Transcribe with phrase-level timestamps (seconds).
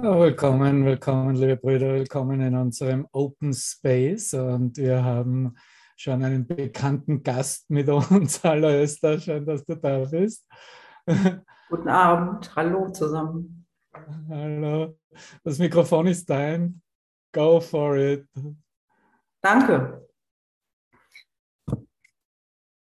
[0.00, 4.32] Willkommen, willkommen, liebe Brüder, willkommen in unserem Open Space.
[4.32, 5.56] Und wir haben
[5.96, 8.40] schon einen bekannten Gast mit uns.
[8.44, 10.46] Hallo Esther, schön, dass du da bist.
[11.68, 13.66] Guten Abend, hallo zusammen.
[14.28, 14.96] Hallo,
[15.42, 16.80] das Mikrofon ist dein.
[17.32, 18.24] Go for it.
[19.42, 20.08] Danke.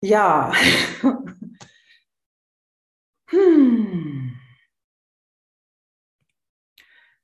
[0.02, 0.52] Ja.
[3.30, 3.95] hm.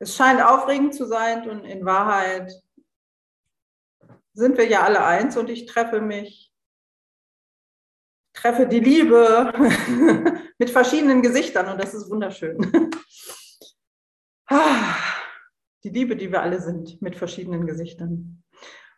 [0.01, 2.51] Es scheint aufregend zu sein und in Wahrheit
[4.33, 6.51] sind wir ja alle eins und ich treffe mich,
[8.33, 9.53] treffe die Liebe
[10.57, 12.89] mit verschiedenen Gesichtern und das ist wunderschön.
[15.83, 18.43] Die Liebe, die wir alle sind, mit verschiedenen Gesichtern.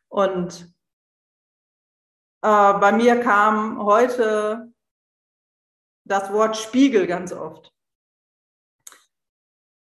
[0.10, 0.74] Und
[2.41, 4.74] äh, bei mir kam heute
[6.05, 7.74] das Wort Spiegel ganz oft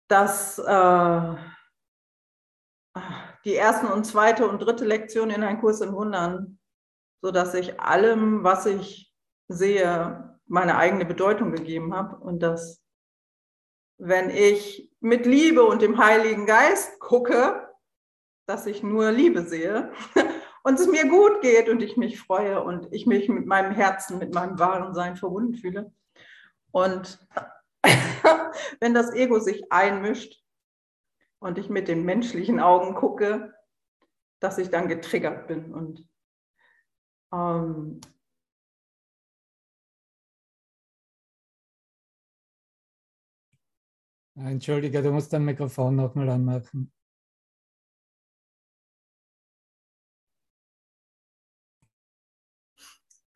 [0.08, 1.34] dass äh,
[3.44, 6.58] die ersten und zweite und dritte Lektion in einen Kurs in Wundern,
[7.22, 9.12] sodass ich allem, was ich
[9.48, 12.82] sehe, meine eigene Bedeutung gegeben habe und dass,
[13.98, 17.68] wenn ich mit Liebe und dem Heiligen Geist gucke,
[18.46, 19.92] dass ich nur Liebe sehe
[20.62, 24.18] und es mir gut geht und ich mich freue und ich mich mit meinem Herzen,
[24.18, 25.92] mit meinem wahren Sein verbunden fühle.
[26.72, 27.26] Und
[28.80, 30.42] wenn das Ego sich einmischt
[31.38, 33.54] und ich mit den menschlichen Augen gucke,
[34.40, 35.72] dass ich dann getriggert bin.
[35.72, 36.08] Und
[37.32, 38.00] ähm,
[44.36, 46.92] Entschuldige, du musst dein Mikrofon nochmal anmachen.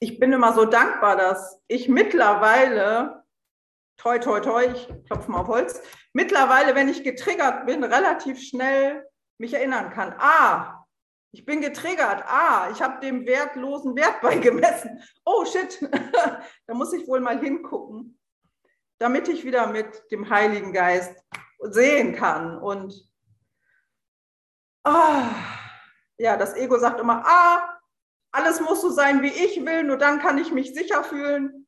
[0.01, 3.18] Ich bin immer so dankbar, dass ich mittlerweile
[3.99, 5.81] toi, toi, toi, ich klopfe mal auf Holz,
[6.13, 9.07] mittlerweile, wenn ich getriggert bin, relativ schnell
[9.39, 10.15] mich erinnern kann.
[10.19, 10.87] Ah,
[11.33, 12.25] ich bin getriggert.
[12.27, 15.03] Ah, ich habe dem wertlosen Wert beigemessen.
[15.25, 15.79] Oh, shit,
[16.67, 18.19] da muss ich wohl mal hingucken,
[18.99, 21.15] damit ich wieder mit dem Heiligen Geist
[21.61, 22.59] sehen kann.
[22.59, 22.95] Und
[24.85, 25.29] ah,
[26.19, 27.79] ja, das Ego sagt immer, ah,
[28.33, 31.68] alles muss so sein, wie ich will, nur dann kann ich mich sicher fühlen.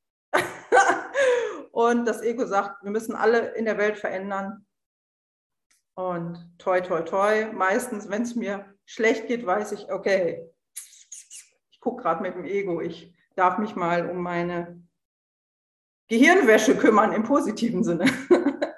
[1.80, 4.66] Und das Ego sagt, wir müssen alle in der Welt verändern.
[5.94, 10.46] Und toi, toi, toi, meistens, wenn es mir schlecht geht, weiß ich, okay,
[11.70, 14.86] ich gucke gerade mit dem Ego, ich darf mich mal um meine
[16.08, 18.04] Gehirnwäsche kümmern im positiven Sinne.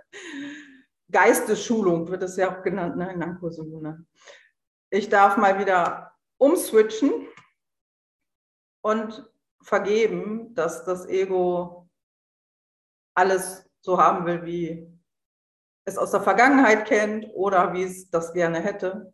[1.10, 3.66] Geistesschulung wird es ja auch genannt ne, in Narkose.
[4.90, 7.26] Ich darf mal wieder umswitchen
[8.80, 9.28] und
[9.60, 11.81] vergeben, dass das Ego
[13.14, 15.00] alles so haben will, wie
[15.84, 19.12] es aus der Vergangenheit kennt oder wie es das gerne hätte.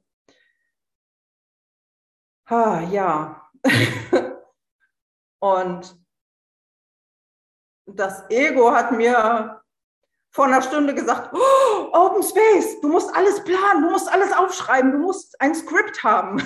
[2.49, 3.51] Ha, ja.
[5.41, 5.99] Und
[7.87, 9.63] das Ego hat mir
[10.31, 14.93] vor einer Stunde gesagt, oh, Open Space, du musst alles planen, du musst alles aufschreiben,
[14.93, 16.43] du musst ein Skript haben.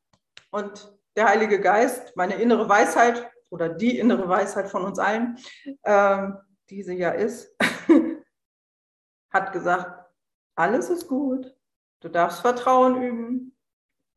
[0.50, 5.38] Und der Heilige Geist, meine innere Weisheit oder die innere Weisheit von uns allen,
[5.84, 6.38] ähm,
[6.72, 7.54] die sie ja ist,
[9.30, 10.10] hat gesagt,
[10.56, 11.54] alles ist gut,
[12.00, 13.56] du darfst Vertrauen üben,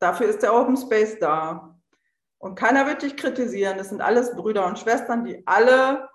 [0.00, 1.78] dafür ist der Open Space da.
[2.38, 6.08] Und keiner wird dich kritisieren, das sind alles Brüder und Schwestern, die alle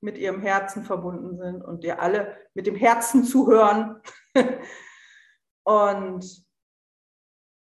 [0.00, 4.00] mit ihrem Herzen verbunden sind und dir alle mit dem Herzen zuhören.
[5.64, 6.46] und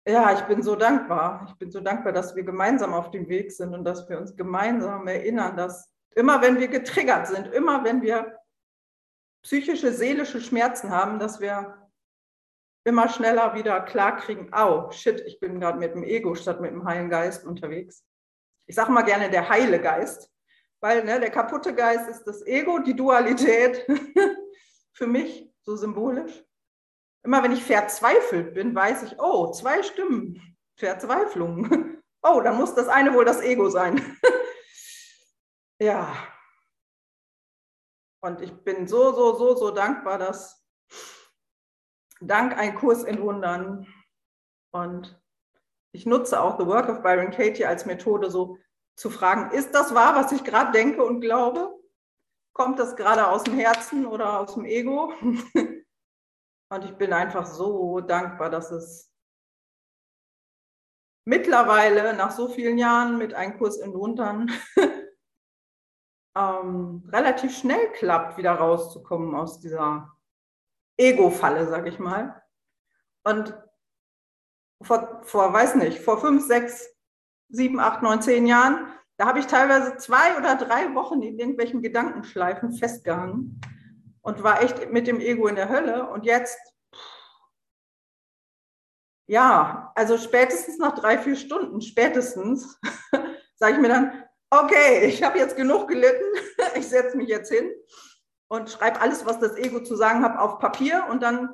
[0.07, 1.45] ja, ich bin so dankbar.
[1.47, 4.35] Ich bin so dankbar, dass wir gemeinsam auf dem Weg sind und dass wir uns
[4.35, 8.37] gemeinsam erinnern, dass Immer wenn wir getriggert sind, immer wenn wir
[9.43, 11.89] psychische, seelische Schmerzen haben, dass wir
[12.83, 16.71] immer schneller wieder klar kriegen, au, shit, ich bin gerade mit dem Ego statt mit
[16.71, 18.03] dem heilen Geist unterwegs.
[18.67, 20.31] Ich sage mal gerne der heile Geist,
[20.81, 23.85] weil ne, der kaputte Geist ist das Ego, die Dualität,
[24.93, 26.43] für mich so symbolisch.
[27.23, 31.97] Immer wenn ich verzweifelt bin, weiß ich, oh, zwei Stimmen, Verzweiflung.
[32.23, 33.99] Oh, dann muss das eine wohl das Ego sein.
[35.81, 36.15] Ja.
[38.23, 40.63] Und ich bin so, so, so, so dankbar, dass
[42.19, 43.87] dank ein Kurs in Wundern
[44.71, 45.19] und
[45.91, 48.59] ich nutze auch The Work of Byron Katie als Methode, so
[48.95, 51.75] zu fragen, ist das wahr, was ich gerade denke und glaube?
[52.53, 55.11] Kommt das gerade aus dem Herzen oder aus dem Ego?
[56.69, 59.13] Und ich bin einfach so dankbar, dass es
[61.25, 64.51] mittlerweile nach so vielen Jahren mit einem Kurs in Wundern
[66.35, 70.15] ähm, relativ schnell klappt, wieder rauszukommen aus dieser
[70.97, 72.41] Ego-Falle, sag ich mal.
[73.23, 73.57] Und
[74.81, 76.87] vor, vor, weiß nicht, vor fünf, sechs,
[77.49, 78.87] sieben, acht, neun, zehn Jahren,
[79.17, 83.61] da habe ich teilweise zwei oder drei Wochen in irgendwelchen Gedankenschleifen festgehangen
[84.21, 86.09] und war echt mit dem Ego in der Hölle.
[86.09, 86.59] Und jetzt,
[89.27, 92.79] ja, also spätestens nach drei, vier Stunden, spätestens,
[93.55, 96.23] sage ich mir dann, okay, ich habe jetzt genug gelitten,
[96.75, 97.71] ich setze mich jetzt hin
[98.49, 101.49] und schreibe alles, was das Ego zu sagen hat, auf Papier und dann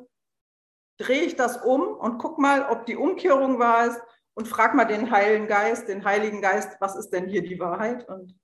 [1.00, 4.02] drehe ich das um und guck mal, ob die Umkehrung wahr ist
[4.34, 8.08] und frag mal den Heiligen Geist, den Heiligen Geist, was ist denn hier die Wahrheit?
[8.10, 8.36] Und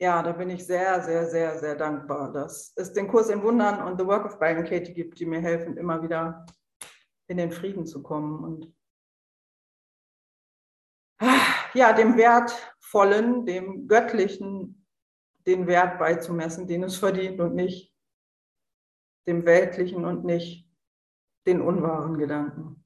[0.00, 3.86] ja, da bin ich sehr, sehr, sehr, sehr dankbar, dass es den Kurs in Wundern
[3.86, 6.46] und The Work of Byron Katie gibt, die mir helfen, immer wieder
[7.26, 8.72] in den Frieden zu kommen und
[11.74, 14.86] ja, dem Wertvollen, dem Göttlichen
[15.46, 17.94] den Wert beizumessen, den es verdient und nicht
[19.26, 20.68] dem Weltlichen und nicht
[21.46, 22.84] den unwahren Gedanken.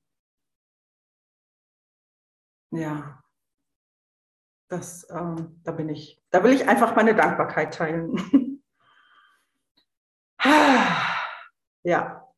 [2.70, 3.22] Ja,
[4.68, 8.62] das, äh, da bin ich, da will ich einfach meine Dankbarkeit teilen.
[11.84, 12.28] ja,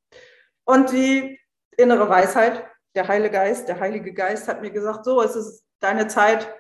[0.64, 1.38] und die
[1.76, 6.08] innere Weisheit, der Heilige Geist, der Heilige Geist hat mir gesagt, so, es ist deine
[6.08, 6.52] Zeit,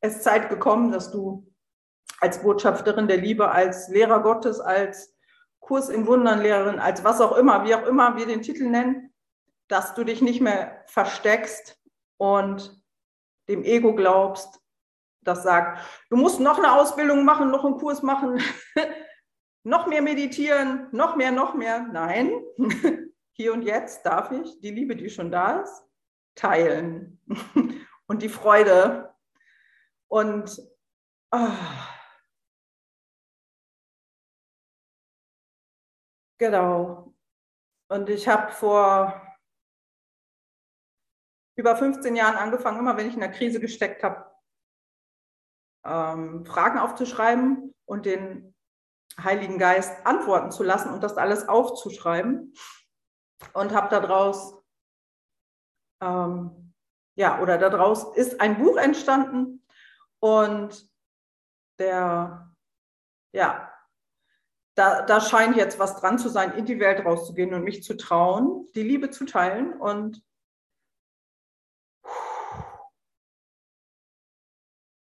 [0.00, 1.50] es ist Zeit gekommen, dass du
[2.20, 5.14] als Botschafterin der Liebe, als Lehrer Gottes, als
[5.60, 9.12] Kurs in Wundern Lehrerin, als was auch immer, wie auch immer wir den Titel nennen,
[9.68, 11.80] dass du dich nicht mehr versteckst
[12.18, 12.82] und
[13.48, 14.60] dem Ego glaubst,
[15.22, 15.80] das sagt,
[16.10, 18.42] du musst noch eine Ausbildung machen, noch einen Kurs machen,
[19.64, 21.80] noch mehr meditieren, noch mehr, noch mehr.
[21.90, 22.32] Nein,
[23.32, 25.82] hier und jetzt darf ich die Liebe, die schon da ist,
[26.34, 27.20] teilen
[28.06, 29.14] und die Freude.
[30.08, 30.60] Und
[31.32, 31.48] oh,
[36.38, 37.14] genau.
[37.88, 39.20] Und ich habe vor
[41.56, 44.30] über 15 Jahren angefangen, immer wenn ich in der Krise gesteckt habe,
[45.84, 48.54] ähm, Fragen aufzuschreiben und den
[49.22, 52.54] Heiligen Geist antworten zu lassen und das alles aufzuschreiben.
[53.52, 54.62] Und habe daraus,
[56.00, 56.63] ähm,
[57.16, 59.64] ja, oder daraus ist ein Buch entstanden
[60.18, 60.88] und
[61.78, 62.54] der,
[63.32, 63.70] ja,
[64.74, 67.96] da, da scheint jetzt was dran zu sein, in die Welt rauszugehen und mich zu
[67.96, 70.22] trauen, die Liebe zu teilen und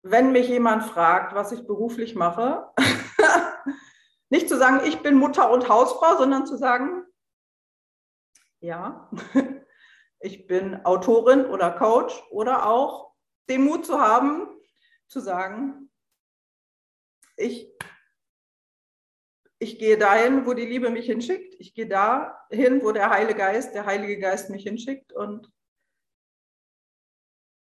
[0.02, 2.72] wenn mich jemand fragt, was ich beruflich mache,
[4.30, 7.04] nicht zu sagen, ich bin Mutter und Hausfrau, sondern zu sagen,
[8.60, 9.10] ja,
[10.20, 13.14] ich bin Autorin oder Coach oder auch
[13.48, 14.48] den Mut zu haben,
[15.06, 15.90] zu sagen,
[17.36, 17.72] ich,
[19.58, 21.54] ich gehe dahin, wo die Liebe mich hinschickt.
[21.58, 25.50] Ich gehe dahin, wo der Heilige Geist, der Heilige Geist mich hinschickt und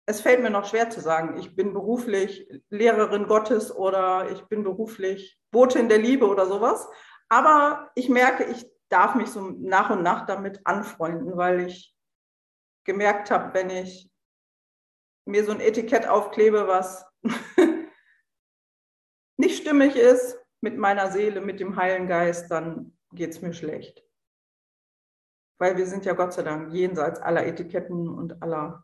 [0.08, 4.64] es fällt mir noch schwer zu sagen, ich bin beruflich Lehrerin Gottes oder ich bin
[4.64, 6.88] beruflich Botin der Liebe oder sowas.
[7.28, 11.94] Aber ich merke, ich darf mich so nach und nach damit anfreunden, weil ich
[12.88, 14.10] gemerkt habe, wenn ich
[15.26, 17.04] mir so ein Etikett aufklebe, was
[19.36, 24.02] nicht stimmig ist mit meiner Seele, mit dem Heiligen Geist, dann geht es mir schlecht.
[25.60, 28.82] Weil wir sind ja Gott sei Dank jenseits aller Etiketten und aller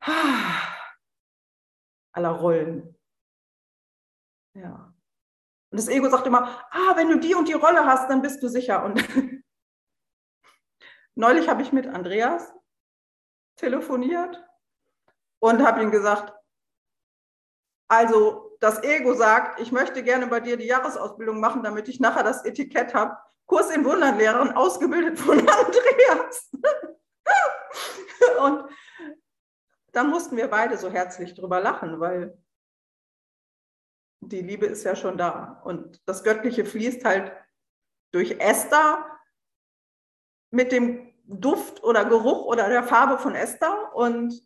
[2.12, 2.98] aller Rollen.
[4.54, 4.92] Ja.
[5.70, 8.42] Und das Ego sagt immer, ah, wenn du die und die Rolle hast, dann bist
[8.42, 8.84] du sicher.
[8.84, 8.98] Und
[11.16, 12.52] neulich habe ich mit Andreas
[13.56, 14.42] telefoniert
[15.40, 16.32] und habe ihm gesagt,
[17.88, 22.22] also das Ego sagt, ich möchte gerne bei dir die Jahresausbildung machen, damit ich nachher
[22.22, 23.16] das Etikett habe.
[23.46, 26.50] Kurs in Wunderlehrerin, ausgebildet von Andreas.
[28.40, 28.70] und
[29.92, 32.36] da mussten wir beide so herzlich drüber lachen, weil
[34.20, 35.60] die Liebe ist ja schon da.
[35.64, 37.32] Und das Göttliche fließt halt
[38.10, 39.18] durch Esther
[40.50, 44.40] mit dem Duft oder Geruch oder der Farbe von Esther und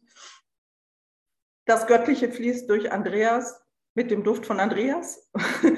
[1.67, 3.63] das Göttliche fließt durch Andreas
[3.95, 5.31] mit dem Duft von Andreas,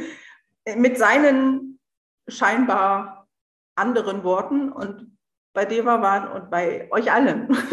[0.77, 1.81] mit seinen
[2.29, 3.29] scheinbar
[3.75, 5.19] anderen Worten und
[5.55, 7.55] bei Deva waren und bei euch allen.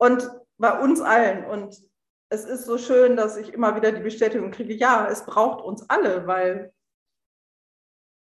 [0.00, 1.44] Und bei uns allen.
[1.44, 1.76] Und
[2.30, 5.90] es ist so schön, dass ich immer wieder die Bestätigung kriege, ja, es braucht uns
[5.90, 6.72] alle, weil,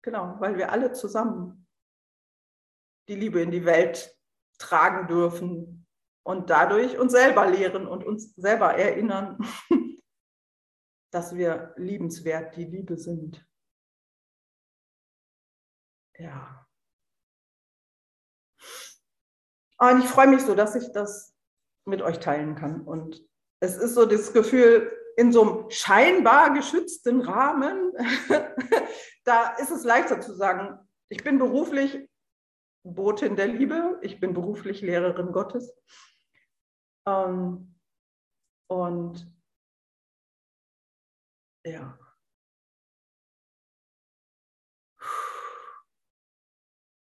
[0.02, 1.65] genau, weil wir alle zusammen
[3.08, 4.16] die Liebe in die Welt
[4.58, 5.86] tragen dürfen
[6.24, 9.38] und dadurch uns selber lehren und uns selber erinnern,
[11.12, 13.46] dass wir liebenswert die Liebe sind.
[16.18, 16.66] Ja.
[19.78, 21.34] Und ich freue mich so, dass ich das
[21.84, 22.80] mit euch teilen kann.
[22.80, 23.22] Und
[23.60, 27.92] es ist so das Gefühl, in so einem scheinbar geschützten Rahmen,
[29.24, 32.08] da ist es leichter zu sagen, ich bin beruflich
[32.94, 35.74] Botin der Liebe, ich bin beruflich Lehrerin Gottes.
[37.06, 37.74] Ähm,
[38.68, 39.32] und
[41.64, 41.98] ja.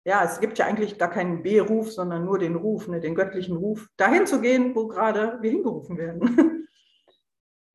[0.07, 3.57] Ja, es gibt ja eigentlich gar keinen Beruf, sondern nur den Ruf, ne, den göttlichen
[3.57, 6.69] Ruf, dahin zu gehen, wo gerade wir hingerufen werden.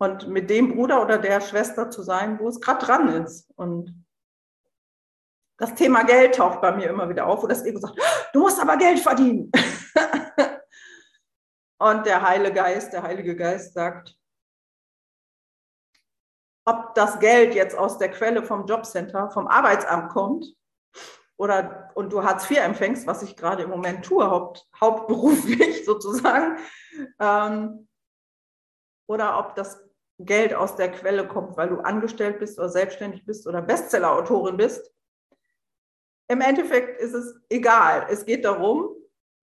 [0.01, 3.51] Und mit dem Bruder oder der Schwester zu sein, wo es gerade dran ist.
[3.57, 3.98] Und
[5.59, 7.99] das Thema Geld taucht bei mir immer wieder auf, wo das Ego sagt,
[8.33, 9.51] du musst aber Geld verdienen.
[11.81, 14.15] Und der Heilige Geist, der Heilige Geist sagt,
[16.65, 20.45] ob das Geld jetzt aus der Quelle vom Jobcenter, vom Arbeitsamt kommt
[21.37, 26.57] oder und du Hartz IV empfängst, was ich gerade im Moment tue, haupt, hauptberuflich sozusagen,
[27.19, 27.87] ähm,
[29.07, 29.81] oder ob das
[30.19, 34.93] Geld aus der Quelle kommt, weil du angestellt bist oder selbstständig bist oder Bestsellerautorin bist.
[36.29, 38.05] Im Endeffekt ist es egal.
[38.09, 38.95] Es geht darum,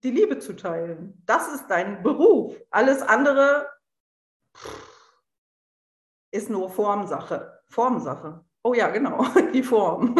[0.03, 1.21] die Liebe zu teilen.
[1.25, 2.55] Das ist dein Beruf.
[2.71, 3.69] Alles andere
[6.31, 7.61] ist nur Formsache.
[7.67, 8.45] Formsache.
[8.63, 10.15] Oh ja, genau, die Form.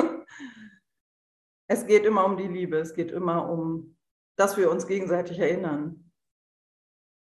[1.70, 2.78] Es geht immer um die Liebe.
[2.78, 3.98] Es geht immer um,
[4.36, 6.12] dass wir uns gegenseitig erinnern,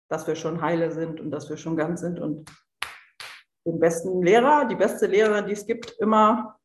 [0.08, 2.52] dass wir schon heile sind und dass wir schon ganz sind und
[3.66, 6.60] den besten Lehrer, die beste Lehrerin, die es gibt, immer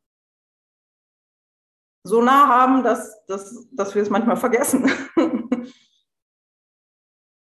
[2.06, 4.90] so nah haben, dass, dass, dass wir es manchmal vergessen.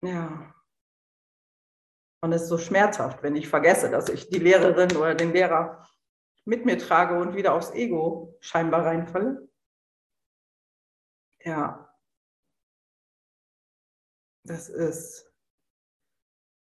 [0.01, 0.53] ja.
[2.21, 5.87] Und es ist so schmerzhaft, wenn ich vergesse, dass ich die Lehrerin oder den Lehrer
[6.45, 9.47] mit mir trage und wieder aufs Ego scheinbar reinfalle.
[11.43, 11.93] Ja.
[14.43, 15.29] Das ist,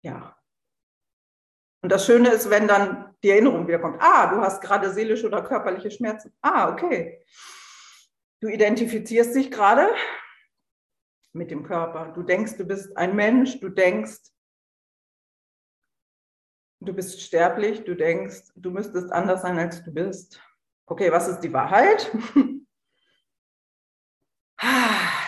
[0.02, 0.36] ja.
[1.82, 5.26] Und das Schöne ist, wenn dann die Erinnerung wieder kommt, ah, du hast gerade seelische
[5.26, 6.36] oder körperliche Schmerzen.
[6.40, 7.24] Ah, okay.
[8.40, 9.88] Du identifizierst dich gerade
[11.32, 12.12] mit dem Körper.
[12.12, 14.30] Du denkst, du bist ein Mensch, du denkst,
[16.80, 20.40] du bist sterblich, du denkst, du müsstest anders sein, als du bist.
[20.86, 22.10] Okay, was ist die Wahrheit?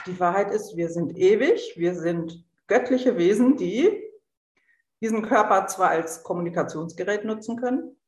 [0.06, 4.02] Die Wahrheit ist, wir sind ewig, wir sind göttliche Wesen, die
[5.02, 8.00] diesen Körper zwar als Kommunikationsgerät nutzen können,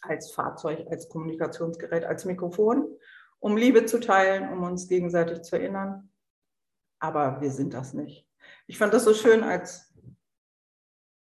[0.00, 2.97] als Fahrzeug, als Kommunikationsgerät, als Mikrofon,
[3.40, 6.10] um Liebe zu teilen, um uns gegenseitig zu erinnern.
[7.00, 8.26] Aber wir sind das nicht.
[8.66, 9.94] Ich fand das so schön, als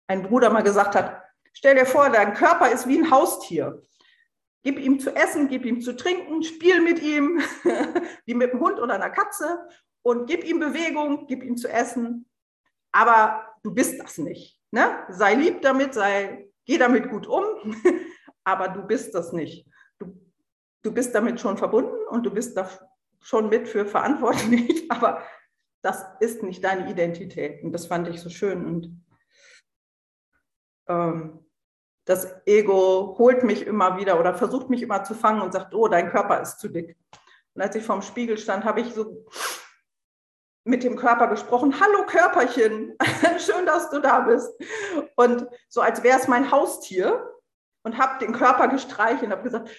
[0.08, 1.22] ein Bruder mal gesagt hat,
[1.52, 3.82] stell dir vor, dein Körper ist wie ein Haustier.
[4.62, 7.40] Gib ihm zu essen, gib ihm zu trinken, spiel mit ihm,
[8.24, 9.68] wie mit einem Hund oder einer Katze
[10.02, 12.28] und gib ihm Bewegung, gib ihm zu essen.
[12.92, 14.60] Aber du bist das nicht.
[14.70, 15.04] Ne?
[15.10, 17.44] Sei lieb damit, sei, geh damit gut um,
[18.44, 19.66] aber du bist das nicht
[20.86, 22.70] du bist damit schon verbunden und du bist da
[23.20, 25.20] schon mit für verantwortlich, aber
[25.82, 27.62] das ist nicht deine Identität.
[27.62, 28.64] Und das fand ich so schön.
[28.64, 29.04] Und
[30.88, 31.44] ähm,
[32.04, 35.88] das Ego holt mich immer wieder oder versucht mich immer zu fangen und sagt, oh,
[35.88, 36.96] dein Körper ist zu dick.
[37.54, 39.26] Und als ich vorm Spiegel stand, habe ich so
[40.64, 42.96] mit dem Körper gesprochen, hallo Körperchen,
[43.38, 44.52] schön, dass du da bist.
[45.16, 47.32] Und so als wäre es mein Haustier
[47.82, 49.70] und habe den Körper gestreichelt und habe gesagt,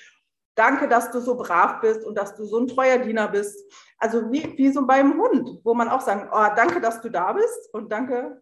[0.57, 3.63] danke, dass du so brav bist und dass du so ein treuer Diener bist.
[3.97, 7.33] Also wie, wie so beim Hund, wo man auch sagt, oh, danke, dass du da
[7.33, 8.41] bist und danke,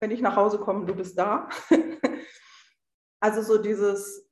[0.00, 1.48] wenn ich nach Hause komme, du bist da.
[3.20, 4.28] also so dieses,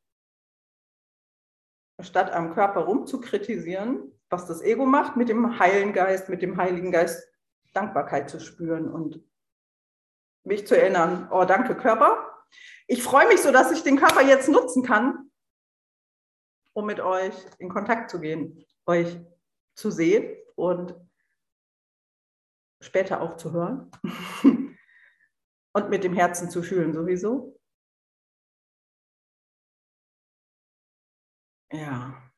[2.00, 6.92] statt am Körper rumzukritisieren, was das Ego macht, mit dem heilen Geist, mit dem Heiligen
[6.92, 7.26] Geist
[7.72, 9.22] Dankbarkeit zu spüren und
[10.44, 12.44] mich zu erinnern, oh, danke Körper.
[12.86, 15.30] Ich freue mich so, dass ich den Körper jetzt nutzen kann,
[16.76, 19.18] um mit euch in Kontakt zu gehen, euch
[19.74, 20.94] zu sehen und
[22.82, 23.90] später auch zu hören
[25.72, 27.58] und mit dem Herzen zu fühlen sowieso.
[31.72, 32.30] Ja.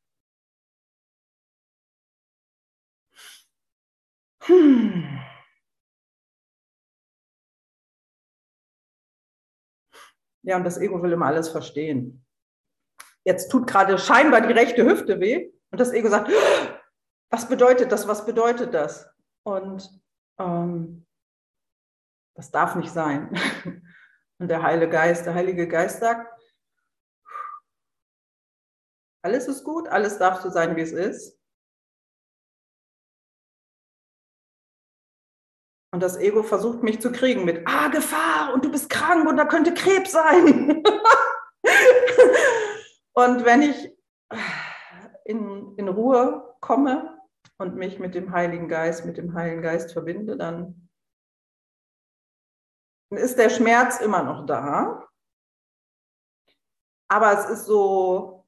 [4.43, 5.19] Hm.
[10.43, 12.25] Ja, und das Ego will immer alles verstehen
[13.29, 15.53] jetzt tut gerade scheinbar die rechte Hüfte weh.
[15.71, 16.33] Und das Ego sagt,
[17.31, 19.07] was bedeutet das, was bedeutet das?
[19.45, 19.89] Und
[20.39, 21.07] ähm,
[22.35, 23.31] das darf nicht sein.
[24.41, 26.33] Und der Heilige Geist, der Heilige Geist sagt,
[29.23, 31.37] alles ist gut, alles darf so sein, wie es ist.
[35.93, 39.37] Und das Ego versucht mich zu kriegen mit, ah, Gefahr und du bist krank und
[39.37, 40.83] da könnte Krebs sein.
[43.19, 43.93] und wenn ich
[45.25, 47.21] in, in Ruhe komme
[47.59, 50.89] und mich mit dem Heiligen Geist, mit dem Heiligen Geist verbinde, dann
[53.11, 55.09] ist der Schmerz immer noch da.
[57.11, 58.47] Aber es ist so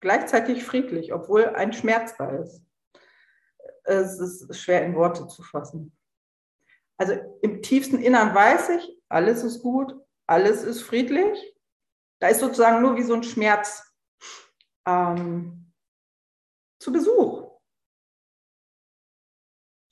[0.00, 2.62] gleichzeitig friedlich, obwohl ein Schmerz da ist.
[3.84, 5.96] Es ist schwer in Worte zu fassen.
[6.98, 11.57] Also im tiefsten Innern weiß ich, alles ist gut, alles ist friedlich.
[12.20, 13.82] Da ist sozusagen nur wie so ein Schmerz
[14.86, 15.72] ähm,
[16.80, 17.58] zu Besuch.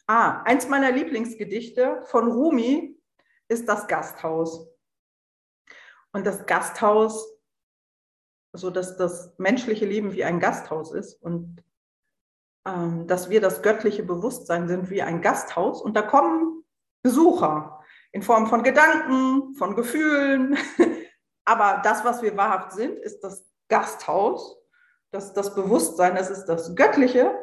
[0.09, 3.01] Ah, eins meiner Lieblingsgedichte von Rumi
[3.49, 4.69] ist das Gasthaus.
[6.13, 7.29] Und das Gasthaus,
[8.53, 11.63] so dass das menschliche Leben wie ein Gasthaus ist und
[12.65, 15.83] ähm, dass wir das göttliche Bewusstsein sind wie ein Gasthaus.
[15.83, 16.65] Und da kommen
[17.03, 20.57] Besucher in Form von Gedanken, von Gefühlen.
[21.47, 24.59] Aber das, was wir wahrhaft sind, ist das Gasthaus,
[25.13, 27.35] das, das Bewusstsein, das ist das Göttliche.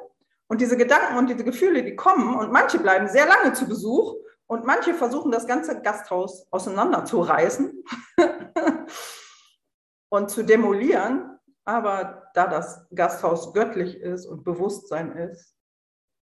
[0.48, 4.16] Und diese Gedanken und diese Gefühle, die kommen und manche bleiben sehr lange zu Besuch
[4.46, 7.84] und manche versuchen das ganze Gasthaus auseinanderzureißen
[10.10, 11.40] und zu demolieren.
[11.66, 15.56] Aber da das Gasthaus göttlich ist und Bewusstsein ist,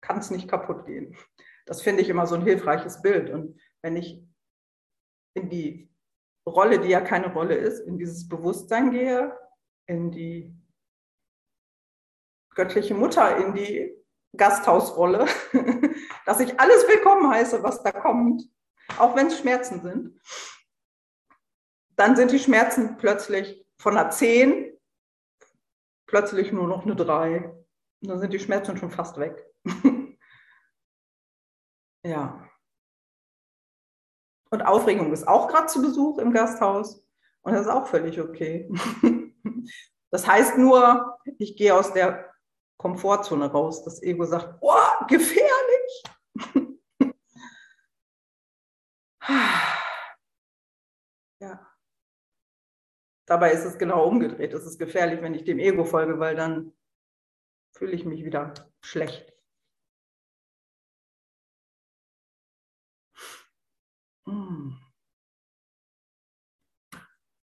[0.01, 1.17] kann es nicht kaputt gehen.
[1.65, 3.29] Das finde ich immer so ein hilfreiches Bild.
[3.29, 4.23] Und wenn ich
[5.33, 5.91] in die
[6.47, 9.37] Rolle, die ja keine Rolle ist, in dieses Bewusstsein gehe,
[9.85, 10.53] in die
[12.55, 13.93] göttliche Mutter, in die
[14.35, 15.25] Gasthausrolle,
[16.25, 18.43] dass ich alles willkommen heiße, was da kommt,
[18.97, 20.21] auch wenn es Schmerzen sind.
[21.95, 24.77] Dann sind die Schmerzen plötzlich von einer 10
[26.07, 27.49] plötzlich nur noch eine 3.
[28.01, 29.45] Und dann sind die Schmerzen schon fast weg.
[32.03, 32.47] ja.
[34.49, 37.03] Und Aufregung ist auch gerade zu Besuch im Gasthaus.
[37.41, 38.69] Und das ist auch völlig okay.
[40.09, 42.33] Das heißt nur, ich gehe aus der
[42.77, 43.83] Komfortzone raus.
[43.83, 44.73] Das Ego sagt, oh,
[45.07, 46.03] gefährlich.
[51.39, 51.67] ja.
[53.25, 54.53] Dabei ist es genau umgedreht.
[54.53, 56.71] Es ist gefährlich, wenn ich dem Ego folge, weil dann
[57.73, 59.36] fühle ich mich wieder schlecht.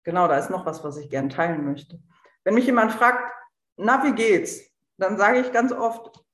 [0.05, 2.01] Genau, da ist noch was, was ich gern teilen möchte.
[2.45, 3.33] Wenn mich jemand fragt,
[3.77, 4.69] na, wie geht's?
[4.99, 6.25] dann sage ich ganz oft,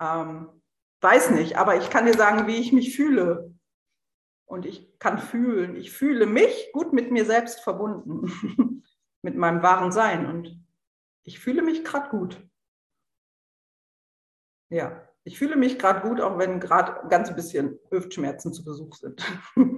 [0.00, 0.48] ähm,
[1.00, 3.54] weiß nicht, aber ich kann dir sagen, wie ich mich fühle.
[4.46, 8.82] Und ich kann fühlen, ich fühle mich gut mit mir selbst verbunden,
[9.22, 10.26] mit meinem wahren Sein.
[10.26, 10.64] Und
[11.22, 12.42] ich fühle mich gerade gut.
[14.70, 18.94] Ja, ich fühle mich gerade gut, auch wenn gerade ganz ein bisschen Hüftschmerzen zu Besuch
[18.94, 19.22] sind.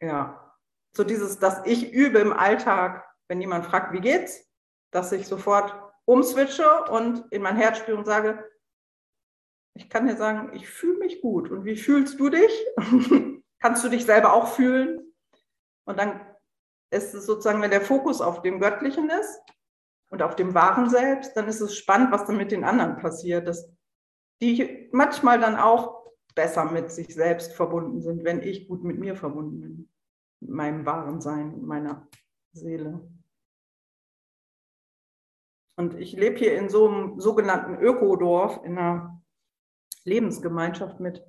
[0.00, 0.54] ja,
[0.96, 4.48] so dieses, dass ich übe im Alltag, wenn jemand fragt, wie geht's,
[4.90, 5.74] dass ich sofort
[6.06, 8.42] umswitche und in mein Herz spüre und sage,
[9.74, 11.50] ich kann dir sagen, ich fühle mich gut.
[11.50, 12.66] Und wie fühlst du dich?
[13.60, 15.12] Kannst du dich selber auch fühlen?
[15.84, 16.20] Und dann
[16.90, 19.40] ist es sozusagen, wenn der Fokus auf dem Göttlichen ist
[20.10, 23.46] und auf dem wahren Selbst, dann ist es spannend, was dann mit den anderen passiert,
[23.46, 23.70] dass
[24.40, 25.97] die manchmal dann auch
[26.38, 29.88] besser mit sich selbst verbunden sind, wenn ich gut mit mir verbunden bin,
[30.38, 32.06] mit meinem wahren Sein, meiner
[32.52, 33.10] Seele.
[35.76, 39.20] Und ich lebe hier in so einem sogenannten Ökodorf, in einer
[40.04, 41.26] Lebensgemeinschaft mit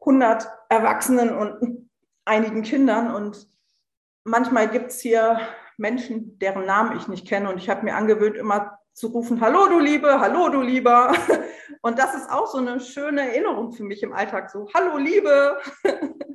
[0.00, 1.90] 100 Erwachsenen und
[2.26, 3.14] einigen Kindern.
[3.14, 3.48] Und
[4.24, 5.40] manchmal gibt es hier
[5.78, 7.48] Menschen, deren Namen ich nicht kenne.
[7.48, 11.12] Und ich habe mir angewöhnt, immer zu rufen, hallo du Liebe, hallo du Lieber.
[11.82, 15.60] Und das ist auch so eine schöne Erinnerung für mich im Alltag, so, hallo Liebe.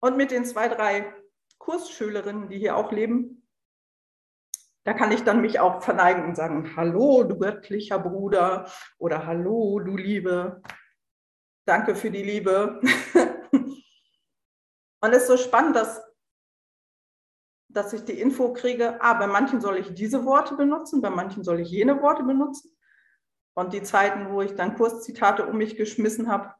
[0.00, 1.14] Und mit den zwei, drei
[1.58, 3.46] Kursschülerinnen, die hier auch leben,
[4.84, 9.78] da kann ich dann mich auch verneigen und sagen, hallo, du göttlicher Bruder oder hallo,
[9.78, 10.62] du Liebe.
[11.66, 12.80] Danke für die Liebe.
[13.52, 16.02] und es ist so spannend, dass,
[17.72, 21.44] dass ich die Info kriege, ah, bei manchen soll ich diese Worte benutzen, bei manchen
[21.44, 22.76] soll ich jene Worte benutzen.
[23.54, 26.54] Und die Zeiten, wo ich dann Kurszitate um mich geschmissen habe,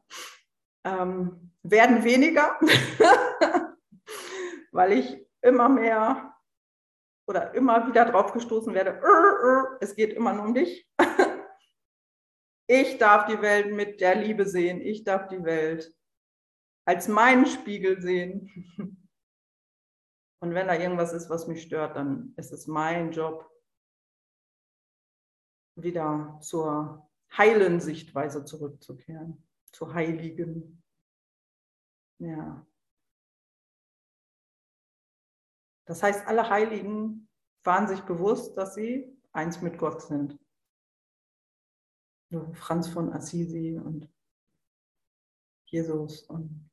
[0.83, 2.59] ähm, werden weniger,
[4.71, 6.33] weil ich immer mehr
[7.27, 8.99] oder immer wieder drauf gestoßen werde,
[9.79, 10.87] es geht immer nur um dich.
[12.73, 14.79] Ich darf die Welt mit der Liebe sehen.
[14.79, 15.93] Ich darf die Welt
[16.85, 18.49] als meinen Spiegel sehen.
[20.41, 23.47] Und wenn da irgendwas ist, was mich stört, dann ist es mein Job,
[25.75, 30.83] wieder zur heilen Sichtweise zurückzukehren, zu heiligen.
[32.17, 32.65] Ja.
[35.85, 37.29] Das heißt, alle Heiligen
[37.63, 40.39] waren sich bewusst, dass sie eins mit Gott sind.
[42.53, 44.09] Franz von Assisi und
[45.65, 46.70] Jesus und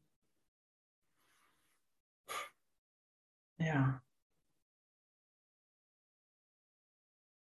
[3.59, 4.03] ja.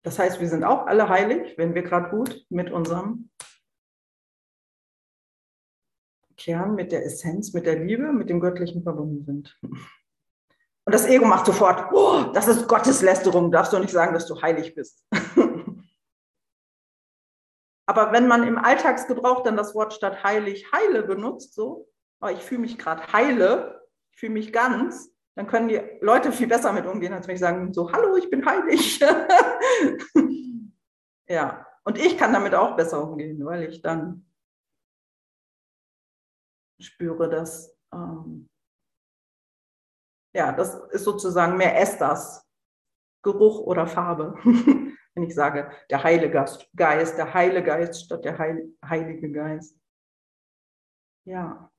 [0.03, 3.31] Das heißt, wir sind auch alle heilig, wenn wir gerade gut mit unserem
[6.37, 9.59] Kern, mit der Essenz, mit der Liebe, mit dem Göttlichen verbunden sind.
[9.61, 14.41] Und das Ego macht sofort, oh, das ist Gotteslästerung, darfst du nicht sagen, dass du
[14.41, 15.07] heilig bist.
[17.87, 21.91] Aber wenn man im Alltagsgebrauch dann das Wort statt heilig heile benutzt, so,
[22.23, 26.49] oh, ich fühle mich gerade heile, ich fühle mich ganz, dann können die Leute viel
[26.49, 28.99] besser mit umgehen, als wenn ich sagen, so, hallo, ich bin heilig.
[31.29, 34.29] ja, und ich kann damit auch besser umgehen, weil ich dann
[36.81, 38.49] spüre, dass ähm,
[40.35, 42.45] ja, das ist sozusagen mehr Esters
[43.23, 44.35] Geruch oder Farbe.
[44.43, 49.79] Wenn ich sage, der Heilige Geist, der Heilige Geist statt der Heil Heilige Geist.
[51.25, 51.71] Ja.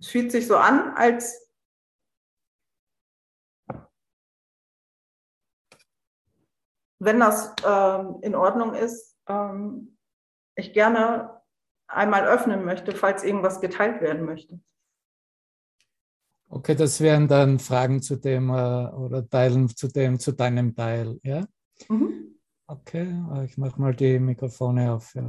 [0.00, 1.46] Es fühlt sich so an, als
[6.98, 9.96] wenn das ähm, in Ordnung ist, ähm,
[10.54, 11.40] ich gerne
[11.86, 14.60] einmal öffnen möchte, falls irgendwas geteilt werden möchte.
[16.48, 21.20] Okay, das wären dann Fragen zu dem äh, oder Teilen zu dem, zu deinem Teil,
[21.22, 21.46] ja?
[21.88, 22.38] Mhm.
[22.66, 25.14] Okay, ich mache mal die Mikrofone auf.
[25.14, 25.24] Ja.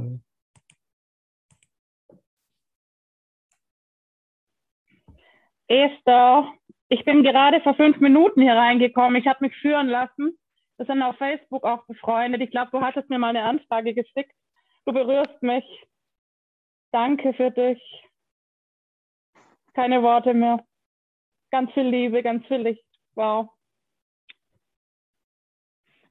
[5.72, 6.52] Esther,
[6.90, 9.16] ich bin gerade vor fünf Minuten hier reingekommen.
[9.16, 10.38] Ich habe mich führen lassen.
[10.76, 12.42] Wir sind auf Facebook auch befreundet.
[12.42, 14.34] Ich glaube, du hattest mir mal eine Anfrage geschickt.
[14.84, 15.64] Du berührst mich.
[16.92, 17.80] Danke für dich.
[19.72, 20.62] Keine Worte mehr.
[21.50, 22.84] Ganz viel Liebe, ganz viel Licht.
[23.14, 23.48] Wow.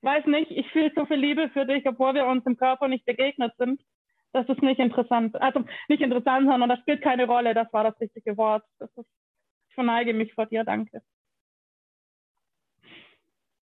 [0.02, 3.06] Weiß nicht, ich fühle so viel Liebe für dich, obwohl wir uns im Körper nicht
[3.06, 3.80] begegnet sind.
[4.34, 5.40] Das ist nicht interessant.
[5.40, 7.54] Also nicht interessant, sondern das spielt keine Rolle.
[7.54, 8.64] Das war das richtige Wort.
[8.80, 9.08] Das ist,
[9.74, 10.64] verneige mich vor dir.
[10.64, 11.02] Danke.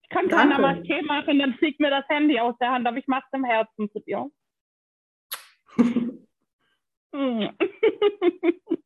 [0.03, 2.97] Ich kann keiner was Tee machen, dann fliegt mir das Handy aus der Hand, aber
[2.97, 4.31] ich mache es im Herzen zu dir.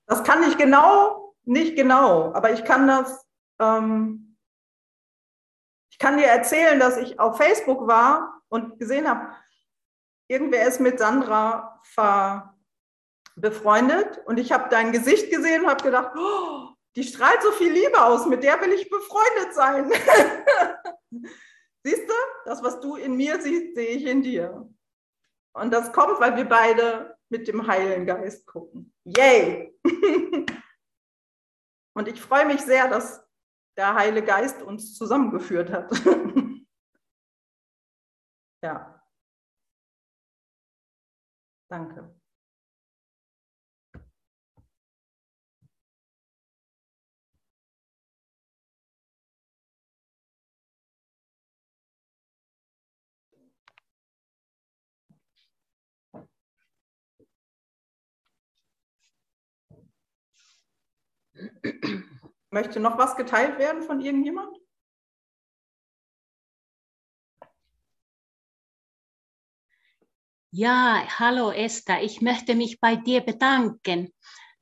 [0.06, 3.26] das kann ich genau, nicht genau, aber ich kann das,
[3.60, 4.38] ähm,
[5.92, 9.34] ich kann dir erzählen, dass ich auf Facebook war und gesehen habe,
[10.28, 12.50] irgendwer ist mit Sandra ver
[13.36, 17.72] befreundet und ich habe dein Gesicht gesehen und habe gedacht, oh, die strahlt so viel
[17.72, 19.92] Liebe aus, mit der will ich befreundet sein.
[21.86, 22.14] Siehst du,
[22.46, 24.70] das, was du in mir siehst, sehe ich in dir.
[25.54, 28.94] Und das kommt, weil wir beide mit dem Heiligen Geist gucken.
[29.04, 29.78] Yay!
[31.96, 33.22] Und ich freue mich sehr, dass
[33.78, 35.92] der Heilige Geist uns zusammengeführt hat.
[38.64, 39.04] ja.
[41.70, 42.23] Danke.
[62.54, 64.56] Möchte noch was geteilt werden von irgendjemand?
[70.52, 74.14] Ja, hallo Esther, ich möchte mich bei dir bedanken.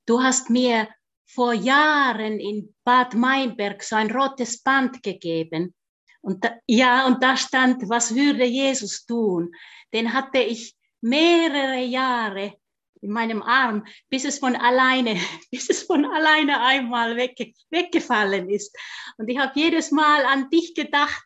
[0.06, 0.88] Du hast mir
[1.26, 5.76] vor Jahren in Bad Meinberg so ein rotes Band gegeben.
[6.22, 9.52] Und da, ja, und da stand, was würde Jesus tun?
[9.94, 12.54] Den hatte ich mehrere Jahre
[13.02, 15.16] in meinem Arm, bis es von alleine,
[15.52, 18.76] bis es von alleine einmal wegge weggefallen ist.
[19.18, 21.24] Und ich habe jedes Mal an dich gedacht,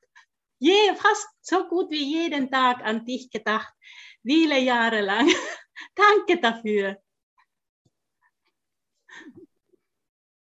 [0.60, 3.74] je, fast so gut wie jeden Tag an dich gedacht,
[4.24, 5.30] viele Jahre lang.
[5.96, 6.98] danke dafür.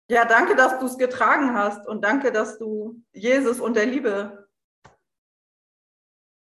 [0.10, 4.48] Ja, danke, dass du es getragen hast und danke, dass du Jesus und der Liebe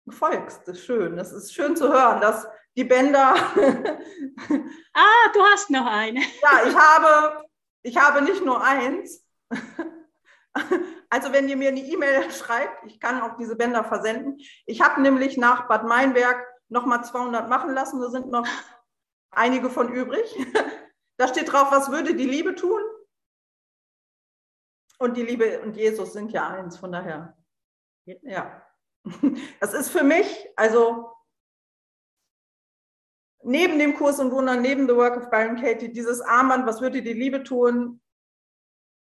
[0.10, 0.66] folgst.
[0.66, 1.18] Das ist schön.
[1.18, 2.48] Das ist schön zu hören, dass
[2.80, 3.36] die Bänder.
[4.94, 6.22] ah, du hast noch eine.
[6.42, 7.46] ja, ich habe,
[7.84, 9.26] ich habe nicht nur eins.
[11.10, 14.40] Also wenn ihr mir eine E-Mail schreibt, ich kann auch diese Bänder versenden.
[14.66, 18.00] Ich habe nämlich nach Bad Meinberg nochmal 200 machen lassen.
[18.00, 18.48] Da sind noch
[19.32, 20.34] einige von übrig.
[21.18, 22.82] Da steht drauf, was würde die Liebe tun?
[25.00, 27.38] Und die Liebe und Jesus sind ja eins, von daher.
[28.06, 28.66] Ja.
[29.60, 31.12] Das ist für mich, also
[33.44, 37.02] neben dem Kurs und Wunder, neben The Work of Byron Katie, dieses Armband, was würde
[37.02, 38.02] die Liebe tun?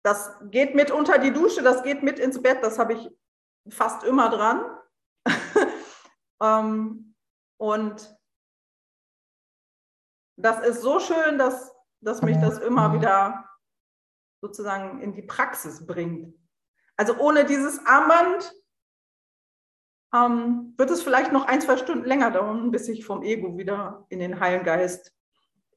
[0.04, 3.10] Das geht mit unter die Dusche, das geht mit ins Bett, das habe ich
[3.70, 4.66] fast immer dran.
[6.42, 7.16] ähm,
[7.58, 8.18] und
[10.38, 13.50] das ist so schön, dass, dass mich das immer wieder
[14.42, 16.36] sozusagen in die Praxis bringt.
[16.98, 18.54] Also ohne dieses Armband
[20.14, 24.06] ähm, wird es vielleicht noch ein, zwei Stunden länger dauern, bis ich vom Ego wieder
[24.10, 25.12] in den heilen Geist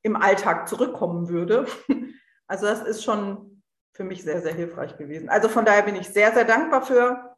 [0.03, 1.67] im Alltag zurückkommen würde.
[2.49, 3.61] Also das ist schon
[3.93, 5.29] für mich sehr, sehr hilfreich gewesen.
[5.29, 7.37] Also von daher bin ich sehr, sehr dankbar für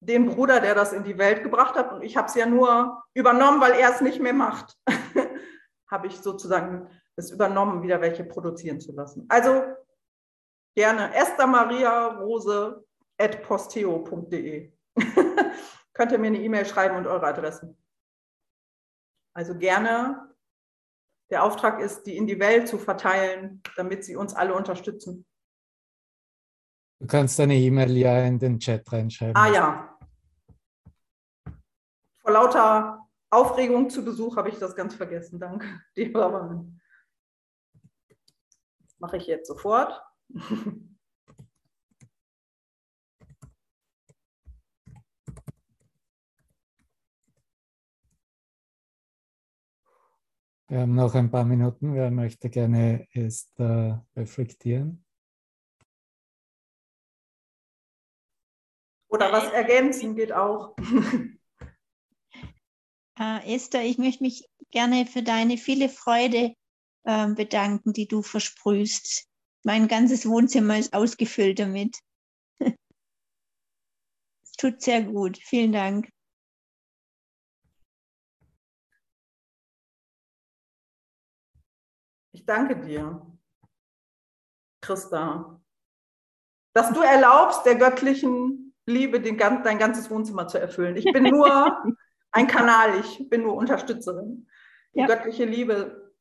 [0.00, 1.92] den Bruder, der das in die Welt gebracht hat.
[1.92, 4.76] Und ich habe es ja nur übernommen, weil er es nicht mehr macht.
[5.90, 9.24] habe ich sozusagen es übernommen, wieder welche produzieren zu lassen.
[9.28, 9.62] Also
[10.76, 11.46] gerne Esther
[15.98, 17.76] Könnt ihr mir eine E-Mail schreiben und eure Adressen.
[19.34, 20.32] Also gerne.
[21.28, 25.26] Der Auftrag ist, die in die Welt zu verteilen, damit sie uns alle unterstützen.
[27.00, 29.36] Du kannst deine E-Mail ja in den Chat reinschreiben.
[29.36, 29.98] Ah ja.
[32.20, 35.40] Vor lauter Aufregung zu Besuch habe ich das ganz vergessen.
[35.40, 35.66] Danke.
[39.00, 40.00] Mache ich jetzt sofort.
[50.70, 51.94] Wir haben noch ein paar Minuten.
[51.94, 55.02] Wer möchte gerne erst äh, reflektieren?
[59.08, 60.76] Oder was ergänzen geht auch.
[63.20, 66.54] Äh, Esther, ich möchte mich gerne für deine viele Freude
[67.02, 69.26] äh, bedanken, die du versprühst.
[69.64, 71.98] Mein ganzes Wohnzimmer ist ausgefüllt damit.
[74.44, 75.36] Es tut sehr gut.
[75.38, 76.08] Vielen Dank.
[82.48, 83.20] Danke dir,
[84.80, 85.60] Christa,
[86.72, 90.96] dass du erlaubst, der göttlichen Liebe den, dein ganzes Wohnzimmer zu erfüllen.
[90.96, 91.82] Ich bin nur
[92.30, 94.48] ein Kanal, ich bin nur Unterstützerin.
[94.94, 95.06] Die ja.
[95.06, 96.14] göttliche Liebe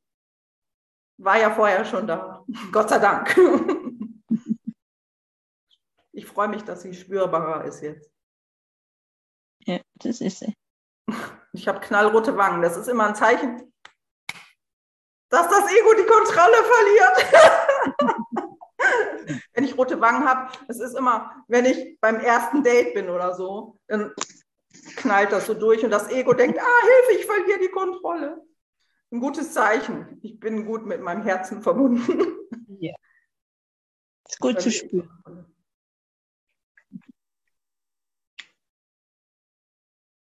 [1.17, 2.45] war ja vorher schon da.
[2.71, 3.35] Gott sei Dank.
[6.13, 8.11] Ich freue mich, dass sie spürbarer ist jetzt.
[9.67, 10.51] Ja, das ist sie.
[11.53, 12.63] Ich habe knallrote Wangen.
[12.63, 13.71] Das ist immer ein Zeichen,
[15.29, 17.25] dass das Ego die Kontrolle verliert.
[19.53, 23.33] wenn ich rote Wangen habe, es ist immer, wenn ich beim ersten Date bin oder
[23.33, 24.13] so, dann
[24.95, 28.41] knallt das so durch und das Ego denkt, ah, Hilfe, ich verliere die Kontrolle.
[29.11, 30.19] Ein gutes Zeichen.
[30.21, 32.33] Ich bin gut mit meinem Herzen verbunden.
[32.79, 32.93] Ja.
[34.27, 35.09] Ist gut zu spüren.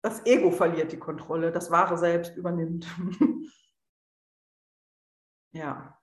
[0.01, 2.88] Das Ego verliert die Kontrolle, das wahre Selbst übernimmt.
[5.51, 5.99] ja.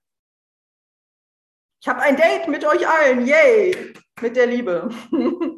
[1.80, 4.88] Ich habe ein Date mit euch allen, yay, mit der Liebe.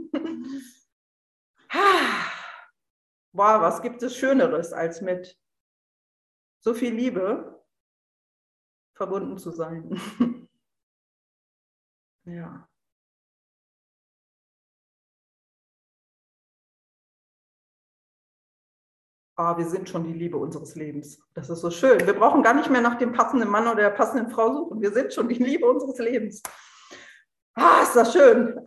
[3.32, 5.38] Boah, was gibt es Schöneres, als mit
[6.60, 7.64] so viel Liebe
[8.94, 9.98] verbunden zu sein?
[12.24, 12.67] ja.
[19.40, 21.20] Oh, wir sind schon die Liebe unseres Lebens.
[21.32, 22.04] Das ist so schön.
[22.04, 24.80] Wir brauchen gar nicht mehr nach dem passenden Mann oder der passenden Frau suchen.
[24.80, 26.42] Wir sind schon die Liebe unseres Lebens.
[27.54, 28.60] Ah, ist das schön.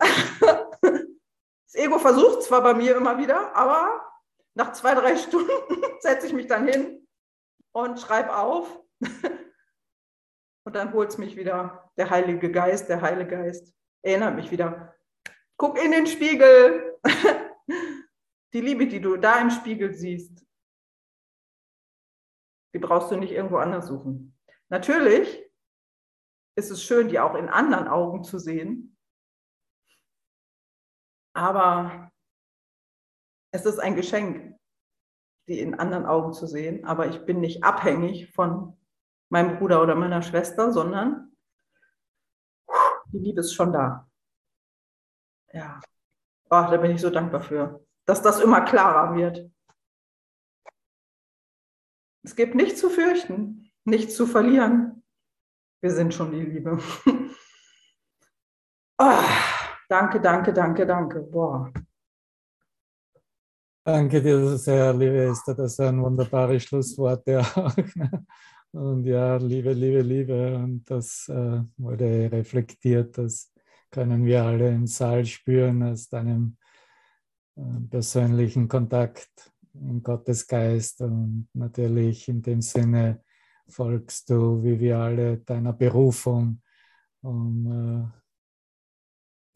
[0.80, 4.02] Das Ego versucht zwar bei mir immer wieder, aber
[4.52, 5.50] nach zwei, drei Stunden
[6.00, 7.08] setze ich mich dann hin
[7.72, 8.78] und schreibe auf.
[10.64, 14.94] Und dann holt es mich wieder der Heilige Geist, der Heilige Geist erinnert mich wieder.
[15.56, 16.98] Guck in den Spiegel.
[18.52, 20.44] Die Liebe, die du da im Spiegel siehst,
[22.74, 24.36] die brauchst du nicht irgendwo anders suchen.
[24.68, 25.50] Natürlich
[26.56, 28.96] ist es schön, die auch in anderen Augen zu sehen.
[31.34, 32.10] Aber
[33.52, 34.58] es ist ein Geschenk,
[35.48, 38.78] die in anderen Augen zu sehen, aber ich bin nicht abhängig von
[39.28, 41.36] meinem Bruder oder meiner Schwester, sondern
[43.06, 44.08] die Liebe ist schon da.
[45.52, 45.80] Ja,
[46.44, 49.50] oh, da bin ich so dankbar für, dass das immer klarer wird.
[52.22, 55.02] Es gibt nichts zu fürchten, nichts zu verlieren.
[55.80, 56.78] Wir sind schon die Liebe.
[58.98, 59.22] Oh,
[59.88, 61.20] danke, danke, danke, danke.
[61.22, 61.72] Boah.
[63.84, 65.54] Danke dir sehr, liebe Esther.
[65.54, 67.76] Das sind wunderbare Schlussworte auch.
[67.94, 68.26] Ne?
[68.74, 70.56] Und ja, Liebe, Liebe, Liebe.
[70.56, 73.52] Und das äh, wurde reflektiert, dass
[73.92, 76.56] können wir alle im Saal spüren aus deinem
[77.56, 83.22] äh, persönlichen Kontakt im Gottesgeist und natürlich in dem Sinne
[83.68, 86.60] folgst du, wie wir alle, deiner Berufung,
[87.22, 88.22] um äh,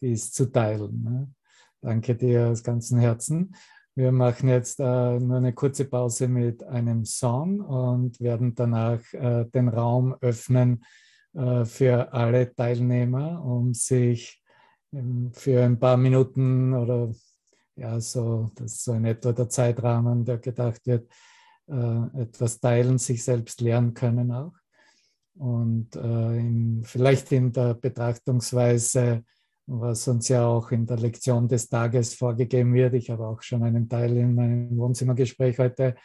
[0.01, 1.03] dies zu teilen.
[1.03, 1.33] Ne?
[1.81, 3.55] Danke dir aus ganzem Herzen.
[3.95, 9.45] Wir machen jetzt äh, nur eine kurze Pause mit einem Song und werden danach äh,
[9.45, 10.83] den Raum öffnen
[11.33, 14.43] äh, für alle Teilnehmer, um sich
[14.93, 17.11] ähm, für ein paar Minuten oder
[17.77, 21.09] ja, so, das ist so in etwa der Zeitrahmen, der gedacht wird,
[21.67, 24.53] äh, etwas teilen, sich selbst lernen können auch.
[25.35, 29.23] Und äh, in, vielleicht in der Betrachtungsweise,
[29.67, 32.93] was uns ja auch in der Lektion des Tages vorgegeben wird.
[32.93, 35.95] Ich habe auch schon einen Teil in meinem Wohnzimmergespräch heute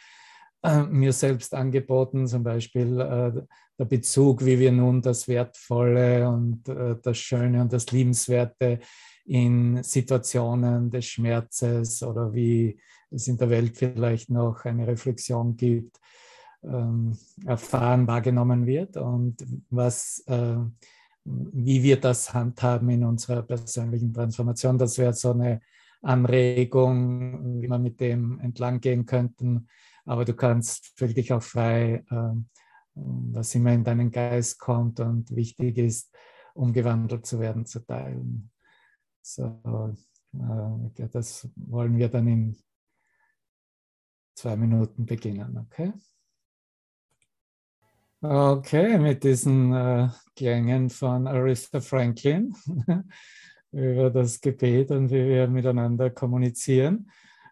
[0.61, 3.41] äh, mir selbst angeboten, zum Beispiel äh,
[3.79, 8.79] der Bezug, wie wir nun das Wertvolle und äh, das Schöne und das Liebenswerte
[9.25, 12.77] in Situationen des Schmerzes oder wie
[13.09, 15.99] es in der Welt vielleicht noch eine Reflexion gibt,
[16.63, 20.57] ähm, erfahren, wahrgenommen wird und was, äh,
[21.25, 24.77] wie wir das handhaben in unserer persönlichen Transformation.
[24.77, 25.61] Das wäre so eine
[26.01, 29.67] Anregung, wie wir mit dem entlang gehen könnten.
[30.05, 32.35] Aber du kannst, fühl dich auch frei, äh,
[32.95, 36.13] was immer in deinen Geist kommt und wichtig ist,
[36.53, 38.52] umgewandelt zu werden, zu teilen.
[39.25, 39.95] So,
[40.33, 42.57] äh, das wollen wir dann in
[44.35, 45.93] zwei Minuten beginnen, okay?
[48.21, 52.53] Okay, mit diesen äh, Klängen von Aretha Franklin
[53.71, 57.09] über das Gebet und wie wir miteinander kommunizieren,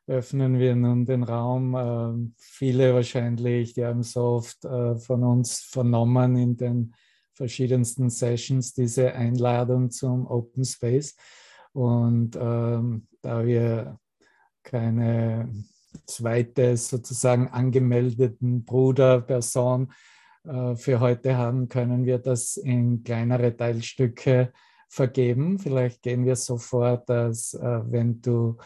[0.07, 1.75] öffnen wir nun den Raum.
[1.75, 6.95] Äh, viele wahrscheinlich, die haben so oft äh, von uns vernommen in den
[7.33, 11.15] verschiedensten Sessions diese Einladung zum Open Space.
[11.73, 13.99] Und ähm, da wir
[14.63, 15.49] keine
[16.05, 19.91] zweite sozusagen angemeldeten Bruderperson
[20.43, 24.51] äh, für heute haben, können wir das in kleinere Teilstücke
[24.89, 25.59] vergeben.
[25.59, 28.57] Vielleicht gehen wir so vor, dass äh, wenn du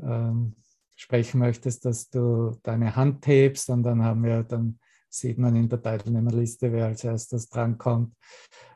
[0.00, 0.56] ähm,
[0.94, 5.68] sprechen möchtest, dass du deine Hand hebst und dann haben wir, dann sieht man in
[5.68, 8.14] der Teilnehmerliste, wer als erstes drankommt.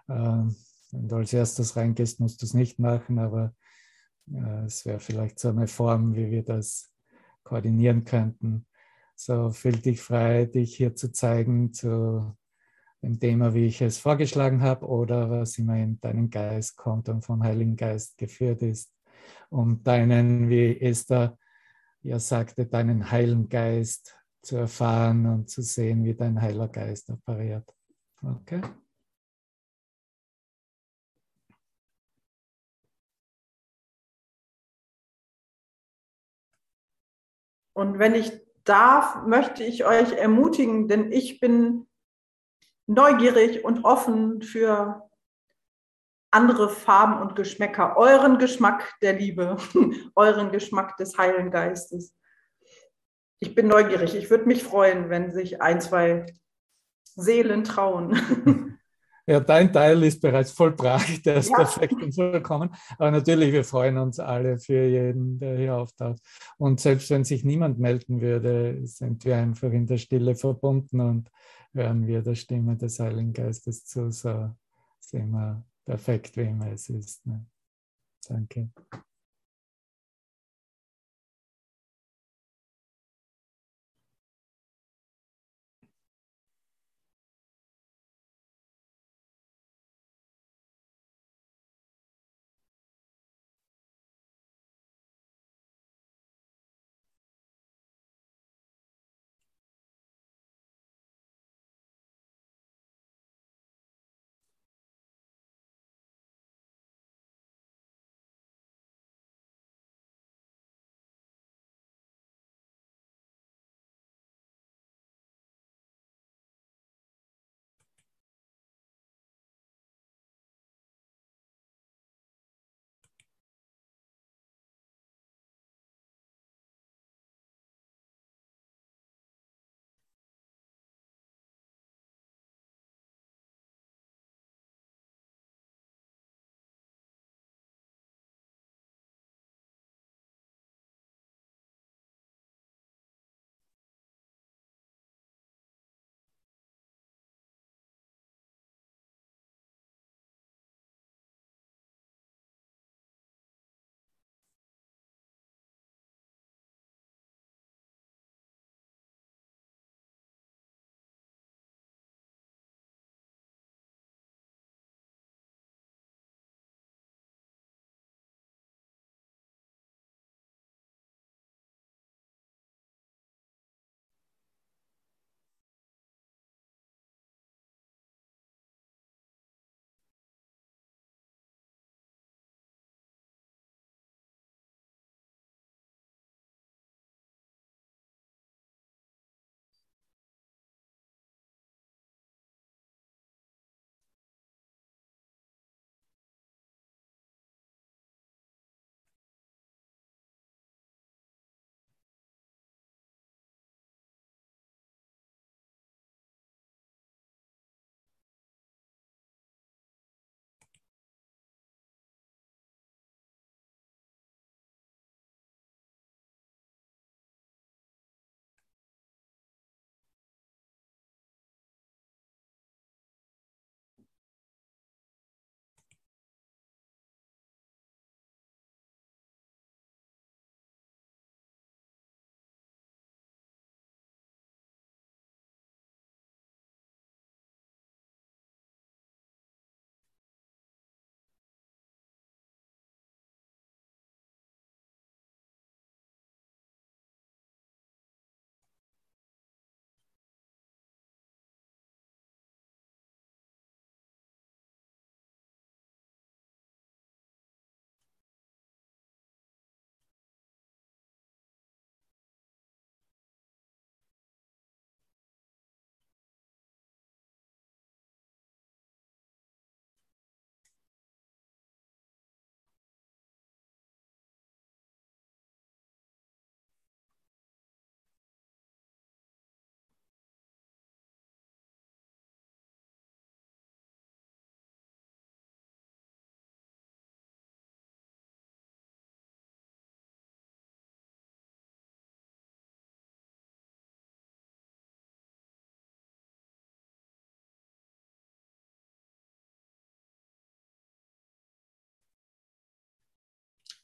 [0.09, 0.55] Ähm,
[0.93, 3.55] wenn du als erstes reingehst, musst du es nicht machen, aber
[4.67, 6.91] es wäre vielleicht so eine Form, wie wir das
[7.43, 8.67] koordinieren könnten.
[9.15, 12.37] So fühl dich frei, dich hier zu zeigen zu
[13.03, 17.25] dem Thema, wie ich es vorgeschlagen habe oder was immer in deinen Geist kommt und
[17.25, 18.93] vom Heiligen Geist geführt ist,
[19.49, 21.39] um deinen, wie Esther
[22.03, 27.75] ja sagte, deinen Heiligen Geist zu erfahren und zu sehen, wie dein Heiler Geist operiert.
[28.23, 28.63] Okay?
[37.81, 38.31] Und wenn ich
[38.65, 41.89] darf, möchte ich euch ermutigen, denn ich bin
[42.87, 45.09] neugierig und offen für
[46.31, 49.57] andere Farben und Geschmäcker, euren Geschmack der Liebe,
[50.15, 52.15] euren Geschmack des Heiligen Geistes.
[53.39, 54.15] Ich bin neugierig.
[54.15, 56.27] Ich würde mich freuen, wenn sich ein, zwei
[57.05, 58.77] Seelen trauen.
[59.27, 61.57] Ja, dein Teil ist bereits vollbracht, der ist ja.
[61.57, 62.71] perfekt und vollkommen.
[62.99, 66.21] Aber natürlich, wir freuen uns alle für jeden, der hier auftaucht.
[66.59, 71.31] Und selbst wenn sich niemand melden würde, sind wir einfach in der Stille verbunden und
[71.73, 74.11] hören wir der Stimme des Heiligen Geistes zu.
[74.11, 74.51] So
[75.01, 77.27] sind wir perfekt, wie immer es ist.
[77.27, 77.47] Ne?
[78.29, 78.71] Danke.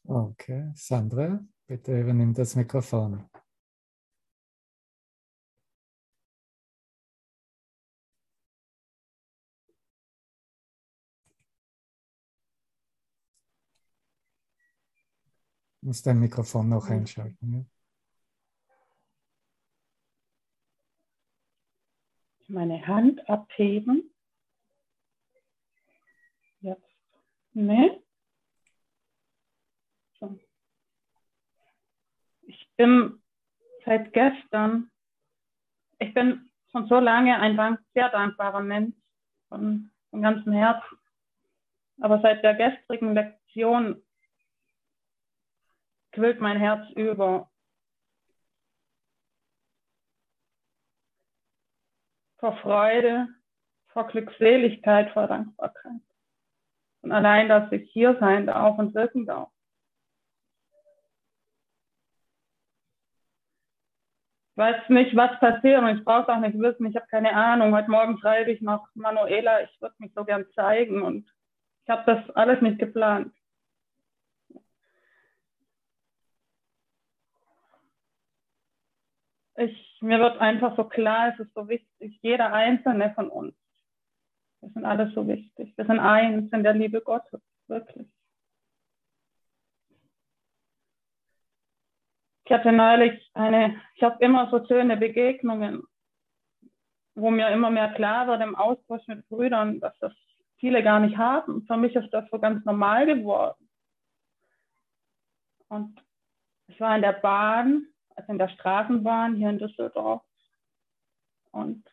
[0.08, 3.28] Okay, Sandra, bitte übernimm das Mikrofon.
[15.80, 17.52] Du musst dein Mikrofon noch einschalten.
[17.52, 17.64] Ja?
[22.48, 24.14] Meine Hand abheben.
[26.60, 26.96] Jetzt.
[27.54, 28.02] Ne?
[30.18, 30.38] So.
[32.42, 33.22] Ich bin
[33.84, 34.90] seit gestern,
[35.98, 38.94] ich bin schon so lange ein sehr dankbarer Mensch
[39.48, 40.98] von, von ganzem Herzen.
[42.00, 44.02] Aber seit der gestrigen Lektion
[46.12, 47.50] quillt mein Herz über.
[52.38, 53.28] Vor Freude,
[53.88, 56.02] vor Glückseligkeit, vor Dankbarkeit.
[57.00, 59.50] Und allein, dass ich hier sein darf und wirken darf.
[64.56, 66.86] Weiß nicht, was passiert und ich brauche es auch nicht wissen.
[66.86, 67.74] Ich habe keine Ahnung.
[67.74, 71.30] Heute Morgen schreibe ich noch Manuela, ich würde mich so gern zeigen und
[71.84, 73.32] ich habe das alles nicht geplant.
[79.58, 83.54] Ich, mir wird einfach so klar, es ist so wichtig, jeder einzelne von uns.
[84.60, 85.76] Wir sind alle so wichtig.
[85.76, 88.15] Wir sind eins in der Liebe Gottes, wirklich.
[92.46, 95.82] Ich hatte neulich eine, ich habe immer so schöne Begegnungen,
[97.14, 100.12] wo mir immer mehr klar wird im Austausch mit Brüdern, dass das
[100.56, 101.66] viele gar nicht haben.
[101.66, 103.68] Für mich ist das so ganz normal geworden.
[105.68, 106.00] Und
[106.68, 110.22] ich war in der Bahn also in der Straßenbahn hier in Düsseldorf.
[111.52, 111.84] Und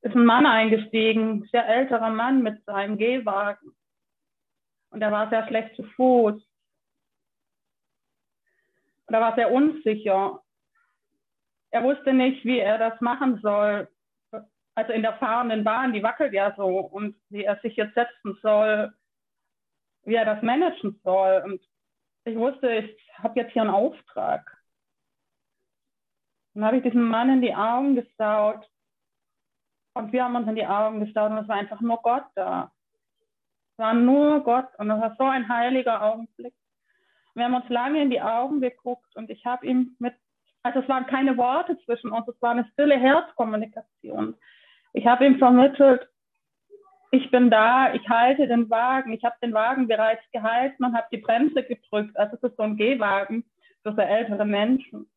[0.00, 3.76] ist ein Mann eingestiegen, sehr älterer Mann mit seinem Gehwagen.
[4.90, 6.40] Und er war sehr schlecht zu Fuß.
[9.08, 10.42] Und er war sehr unsicher.
[11.70, 13.88] Er wusste nicht, wie er das machen soll.
[14.74, 18.38] Also in der fahrenden Bahn, die wackelt ja so und wie er sich jetzt setzen
[18.42, 18.92] soll,
[20.04, 21.42] wie er das managen soll.
[21.44, 21.60] Und
[22.24, 24.56] ich wusste, ich habe jetzt hier einen Auftrag.
[26.54, 28.68] Dann habe ich diesem Mann in die Augen geschaut
[29.94, 32.70] und wir haben uns in die Augen geschaut und es war einfach nur Gott da.
[33.72, 36.54] Es war nur Gott und es war so ein heiliger Augenblick.
[37.38, 40.12] Wir haben uns lange in die Augen geguckt und ich habe ihm mit,
[40.64, 44.34] also es waren keine Worte zwischen uns, es war eine stille Herzkommunikation.
[44.92, 46.08] Ich habe ihm vermittelt,
[47.12, 51.06] ich bin da, ich halte den Wagen, ich habe den Wagen bereits gehalten und habe
[51.12, 52.16] die Bremse gedrückt.
[52.16, 53.44] Also es ist so ein Gehwagen
[53.82, 55.08] für so ältere Menschen.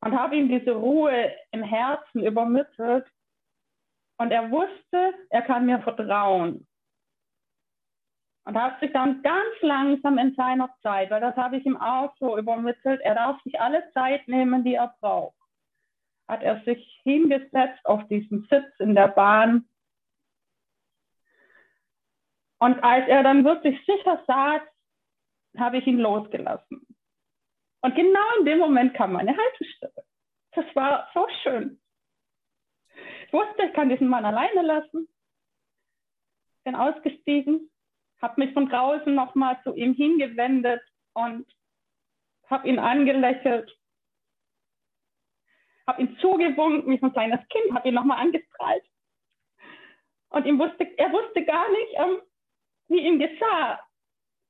[0.00, 3.06] Und habe ihm diese Ruhe im Herzen übermittelt.
[4.18, 6.66] Und er wusste, er kann mir vertrauen.
[8.46, 12.14] Und hat sich dann ganz langsam in seiner Zeit, weil das habe ich ihm auch
[12.18, 15.36] so übermittelt, er darf sich alle Zeit nehmen, die er braucht,
[16.28, 19.68] hat er sich hingesetzt auf diesen Sitz in der Bahn
[22.58, 24.62] und als er dann wirklich sicher saß,
[25.58, 26.86] habe ich ihn losgelassen.
[27.82, 30.04] Und genau in dem Moment kam meine Haltestelle.
[30.52, 31.80] Das war so schön.
[33.26, 35.08] Ich wusste, ich kann diesen Mann alleine lassen.
[36.64, 37.70] Bin ausgestiegen,
[38.22, 41.46] habe mich von draußen nochmal zu ihm hingewendet und
[42.48, 43.76] habe ihn angelächelt,
[45.86, 48.84] habe ihm zugewunken wie so ein kleines Kind, habe ihn nochmal angestrahlt.
[50.30, 52.20] Und ihm wusste, er wusste gar nicht, ähm,
[52.88, 53.80] wie ihm geschah.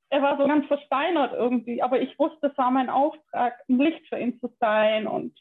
[0.08, 4.06] Er war so ganz versteinert irgendwie, aber ich wusste, es war mein Auftrag, ein Licht
[4.08, 5.06] für ihn zu sein.
[5.06, 5.38] Und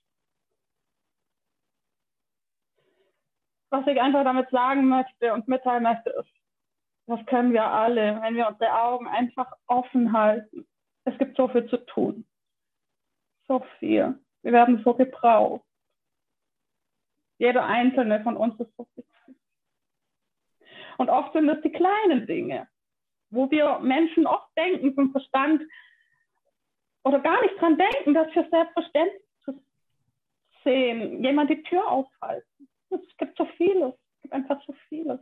[3.70, 6.45] was ich einfach damit sagen möchte und mitteilen möchte, ist,
[7.08, 10.68] das können wir alle, wenn wir unsere Augen einfach offen halten.
[11.03, 12.26] Es gibt so viel zu tun.
[13.47, 14.20] So viel.
[14.41, 15.66] Wir werden so gebraucht.
[17.38, 19.36] Jeder einzelne von uns ist so wichtig.
[20.97, 22.68] Und oft sind es die kleinen Dinge
[23.36, 25.62] wo wir Menschen oft denken vom Verstand
[27.03, 29.62] oder gar nicht dran denken, dass wir selbstverständlich zu
[30.64, 32.70] sehen, jemand die Tür aufhalten.
[32.89, 35.20] Es gibt so vieles, es gibt einfach so vieles.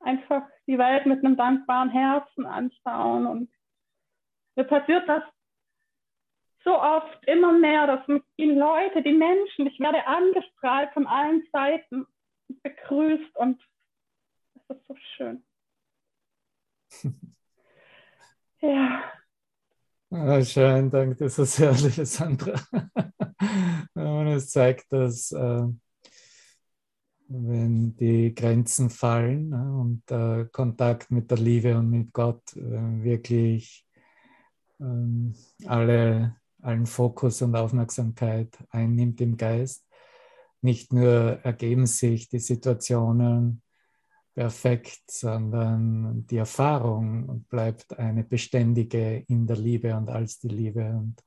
[0.00, 3.50] Einfach die Welt mit einem dankbaren Herzen anschauen und
[4.56, 5.22] mir passiert das
[6.64, 8.06] so oft immer mehr, dass
[8.38, 12.06] die Leute, die Menschen, ich werde angestrahlt von allen Seiten
[12.62, 13.60] begrüßt und
[14.54, 15.44] das ist so schön.
[18.60, 19.02] ja.
[20.10, 22.60] Oh, schön, danke, das ist herrlich, Sandra.
[23.94, 25.66] Und es zeigt, dass äh,
[27.32, 33.02] wenn die Grenzen fallen ne, und der Kontakt mit der Liebe und mit Gott äh,
[33.02, 33.86] wirklich
[34.80, 39.86] ähm, alle, allen Fokus und Aufmerksamkeit einnimmt im Geist.
[40.60, 43.62] Nicht nur ergeben sich die Situationen
[44.34, 50.84] perfekt, sondern die Erfahrung bleibt eine beständige in der Liebe und als die Liebe.
[50.84, 51.22] Und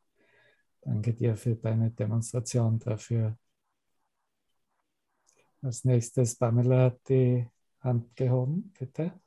[0.82, 3.38] danke dir für deine Demonstration dafür.
[5.64, 7.48] Als nächstes Pamela hat die
[7.80, 9.18] Hand gehoben, bitte.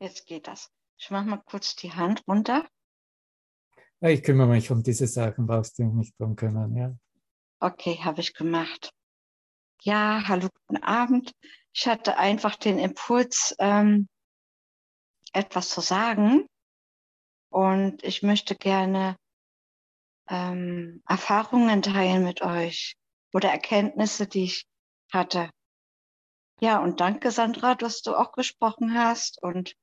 [0.00, 0.70] Jetzt geht das.
[0.96, 2.66] Ich mache mal kurz die Hand runter.
[4.00, 6.96] Ich kümmere mich um diese Sachen, brauchst du nicht drum kümmern, ja.
[7.58, 8.94] Okay, habe ich gemacht.
[9.82, 11.32] Ja, hallo, guten Abend.
[11.74, 14.08] Ich hatte einfach den Impuls, ähm,
[15.32, 16.46] etwas zu sagen.
[17.50, 19.16] Und ich möchte gerne
[20.28, 22.96] ähm, Erfahrungen teilen mit euch
[23.32, 24.66] oder Erkenntnisse, die ich
[25.12, 25.50] hatte.
[26.60, 29.74] Ja, und danke, Sandra, dass du auch gesprochen hast und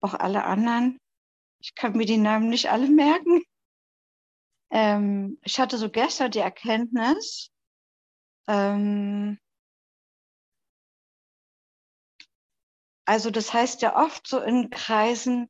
[0.00, 0.98] auch alle anderen.
[1.60, 3.42] Ich kann mir die Namen nicht alle merken.
[4.70, 7.50] Ähm, ich hatte so gestern die Erkenntnis,
[8.48, 9.38] ähm,
[13.04, 15.48] Also das heißt ja oft so in Kreisen,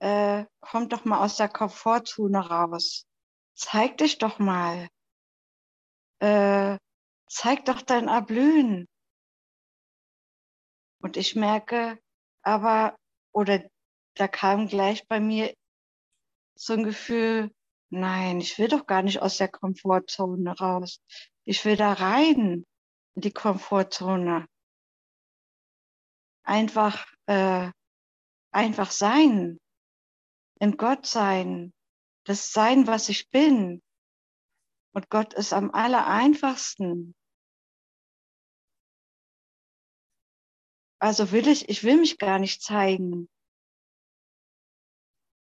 [0.00, 3.06] äh, kommt doch mal aus der Komfortzone raus.
[3.54, 4.88] Zeig dich doch mal.
[6.18, 6.78] Äh,
[7.28, 8.88] zeig doch dein Erblühen.
[11.00, 11.98] Und ich merke
[12.42, 12.96] aber,
[13.32, 13.62] oder
[14.14, 15.54] da kam gleich bei mir
[16.54, 17.52] so ein Gefühl,
[17.90, 21.00] nein, ich will doch gar nicht aus der Komfortzone raus.
[21.44, 22.66] Ich will da rein
[23.14, 24.46] in die Komfortzone
[26.46, 27.70] einfach, äh,
[28.52, 29.58] einfach sein,
[30.60, 31.72] in Gott sein,
[32.24, 33.82] das Sein, was ich bin.
[34.94, 37.14] Und Gott ist am aller einfachsten.
[40.98, 43.28] Also will ich, ich will mich gar nicht zeigen.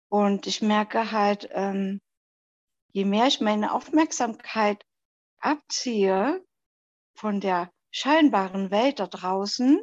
[0.08, 2.00] Und ich merke halt, ähm,
[2.92, 4.84] je mehr ich meine Aufmerksamkeit
[5.40, 6.44] abziehe
[7.14, 9.82] von der scheinbaren Welt da draußen,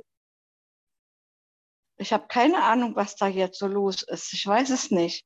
[2.00, 4.34] ich habe keine Ahnung, was da jetzt so los ist.
[4.34, 5.26] Ich weiß es nicht.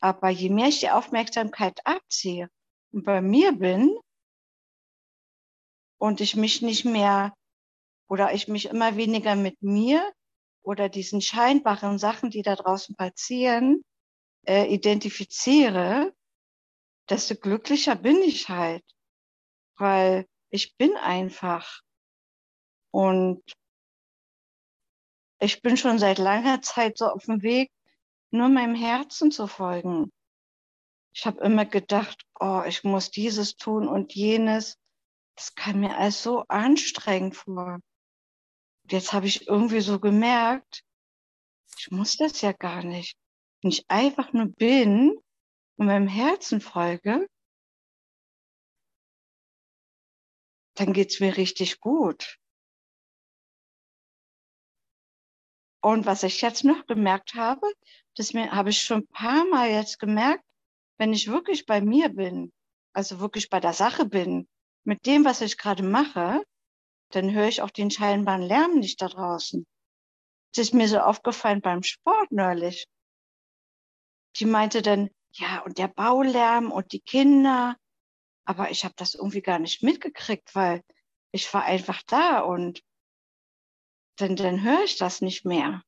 [0.00, 2.48] Aber je mehr ich die Aufmerksamkeit abziehe
[2.92, 3.98] und bei mir bin
[5.98, 7.34] und ich mich nicht mehr
[8.08, 10.10] oder ich mich immer weniger mit mir
[10.62, 13.82] oder diesen scheinbaren Sachen, die da draußen passieren,
[14.46, 16.14] äh, identifiziere,
[17.08, 18.84] desto glücklicher bin ich halt,
[19.76, 21.80] weil ich bin einfach.
[22.92, 23.42] Und
[25.40, 27.72] ich bin schon seit langer Zeit so auf dem Weg,
[28.30, 30.12] nur meinem Herzen zu folgen.
[31.12, 34.76] Ich habe immer gedacht, oh, ich muss dieses tun und jenes.
[35.34, 37.80] Das kam mir alles so anstrengend vor.
[38.88, 40.82] Jetzt habe ich irgendwie so gemerkt,
[41.78, 43.16] ich muss das ja gar nicht.
[43.62, 45.18] Wenn ich einfach nur bin
[45.76, 47.26] und meinem Herzen folge,
[50.74, 52.38] dann geht's mir richtig gut.
[55.82, 57.66] Und was ich jetzt noch gemerkt habe,
[58.16, 60.44] das habe ich schon ein paar Mal jetzt gemerkt,
[60.98, 62.52] wenn ich wirklich bei mir bin,
[62.92, 64.46] also wirklich bei der Sache bin,
[64.84, 66.42] mit dem, was ich gerade mache,
[67.10, 69.66] dann höre ich auch den scheinbaren Lärm nicht da draußen.
[70.54, 72.86] Das ist mir so aufgefallen beim Sport neulich.
[74.36, 77.76] Die meinte dann, ja, und der Baulärm und die Kinder.
[78.44, 80.82] Aber ich habe das irgendwie gar nicht mitgekriegt, weil
[81.32, 82.82] ich war einfach da und
[84.20, 85.82] dann, dann höre ich das nicht mehr.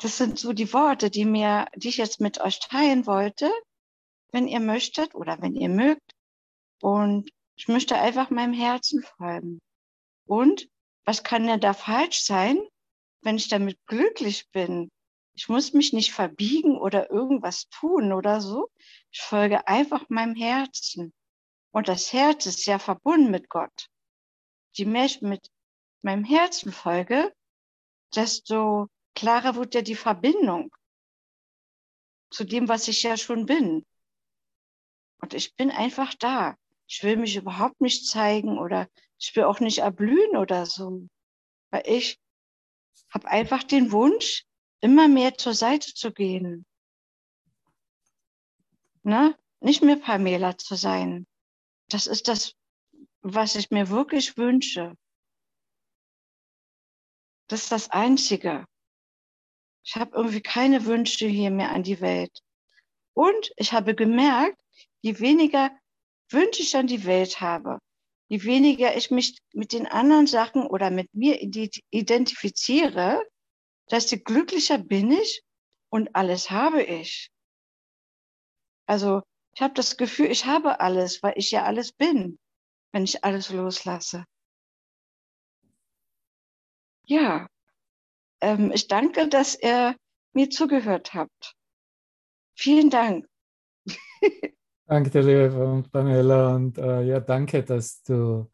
[0.00, 3.50] Das sind so die Worte, die mir, die ich jetzt mit euch teilen wollte,
[4.30, 6.14] wenn ihr möchtet oder wenn ihr mögt.
[6.80, 9.60] Und ich möchte einfach meinem Herzen folgen.
[10.26, 10.68] Und
[11.04, 12.60] was kann denn da falsch sein,
[13.22, 14.90] wenn ich damit glücklich bin?
[15.34, 18.70] Ich muss mich nicht verbiegen oder irgendwas tun oder so.
[19.10, 21.12] Ich folge einfach meinem Herzen.
[21.72, 23.88] Und das Herz ist ja verbunden mit Gott.
[24.72, 25.48] Je mehr ich mit
[26.08, 27.30] meinem Herzen folge,
[28.14, 30.74] desto klarer wird ja die Verbindung
[32.30, 33.84] zu dem, was ich ja schon bin.
[35.20, 36.56] Und ich bin einfach da.
[36.86, 38.88] Ich will mich überhaupt nicht zeigen oder
[39.18, 41.06] ich will auch nicht erblühen oder so.
[41.70, 42.18] Weil ich
[43.12, 44.46] habe einfach den Wunsch,
[44.80, 46.64] immer mehr zur Seite zu gehen.
[49.02, 49.36] Ne?
[49.60, 51.26] Nicht mehr Pamela zu sein.
[51.90, 52.54] Das ist das,
[53.20, 54.96] was ich mir wirklich wünsche.
[57.48, 58.66] Das ist das Einzige.
[59.84, 62.42] Ich habe irgendwie keine Wünsche hier mehr an die Welt.
[63.14, 64.60] Und ich habe gemerkt,
[65.00, 65.70] je weniger
[66.30, 67.78] Wünsche ich an die Welt habe,
[68.28, 73.26] je weniger ich mich mit den anderen Sachen oder mit mir identifiziere,
[73.90, 75.42] desto glücklicher bin ich
[75.90, 77.30] und alles habe ich.
[78.86, 79.22] Also
[79.54, 82.38] ich habe das Gefühl, ich habe alles, weil ich ja alles bin,
[82.92, 84.26] wenn ich alles loslasse.
[87.08, 87.48] Ja,
[88.42, 89.96] ähm, ich danke, dass ihr
[90.34, 91.54] mir zugehört habt.
[92.54, 93.26] Vielen Dank.
[94.86, 96.54] danke dir, liebe Pamela.
[96.54, 98.50] Und äh, ja, danke, dass du,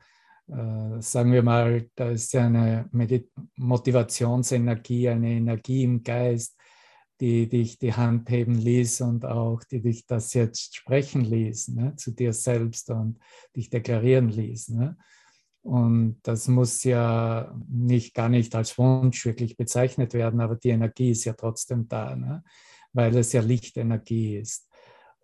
[0.47, 6.57] äh, sagen wir mal, da ist ja eine Medit Motivationsenergie, eine Energie im Geist,
[7.21, 11.97] die dich die Hand heben ließ und auch die dich das jetzt sprechen ließ, ne,
[11.97, 13.19] zu dir selbst und
[13.57, 14.69] dich deklarieren ließ.
[14.69, 14.97] Ne?
[15.65, 21.11] Und das muss ja nicht gar nicht als Wunsch wirklich bezeichnet werden, aber die Energie
[21.11, 22.45] ist ja trotzdem da, ne?
[22.93, 24.69] weil es ja Lichtenergie ist.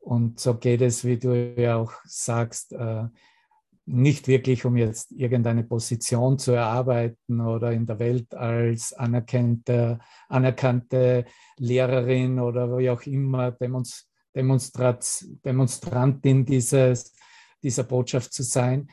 [0.00, 3.04] Und so geht es, wie du ja auch sagst, äh,
[3.84, 11.26] nicht wirklich, um jetzt irgendeine Position zu erarbeiten oder in der Welt als anerkannte, anerkannte
[11.58, 17.14] Lehrerin oder wie auch immer Demonstrat, Demonstrantin dieses,
[17.62, 18.88] dieser Botschaft zu sein,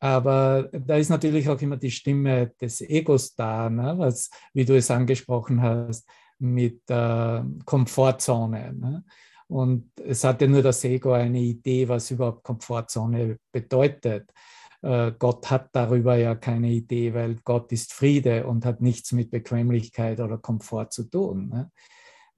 [0.00, 3.94] aber da ist natürlich auch immer die Stimme des Egos da, ne?
[3.98, 8.72] was, wie du es angesprochen hast, mit äh, Komfortzone.
[8.72, 9.04] Ne?
[9.48, 14.32] Und es hatte nur das Ego eine Idee, was überhaupt Komfortzone bedeutet.
[14.80, 19.30] Äh, Gott hat darüber ja keine Idee, weil Gott ist Friede und hat nichts mit
[19.30, 21.50] Bequemlichkeit oder Komfort zu tun.
[21.50, 21.70] Ne?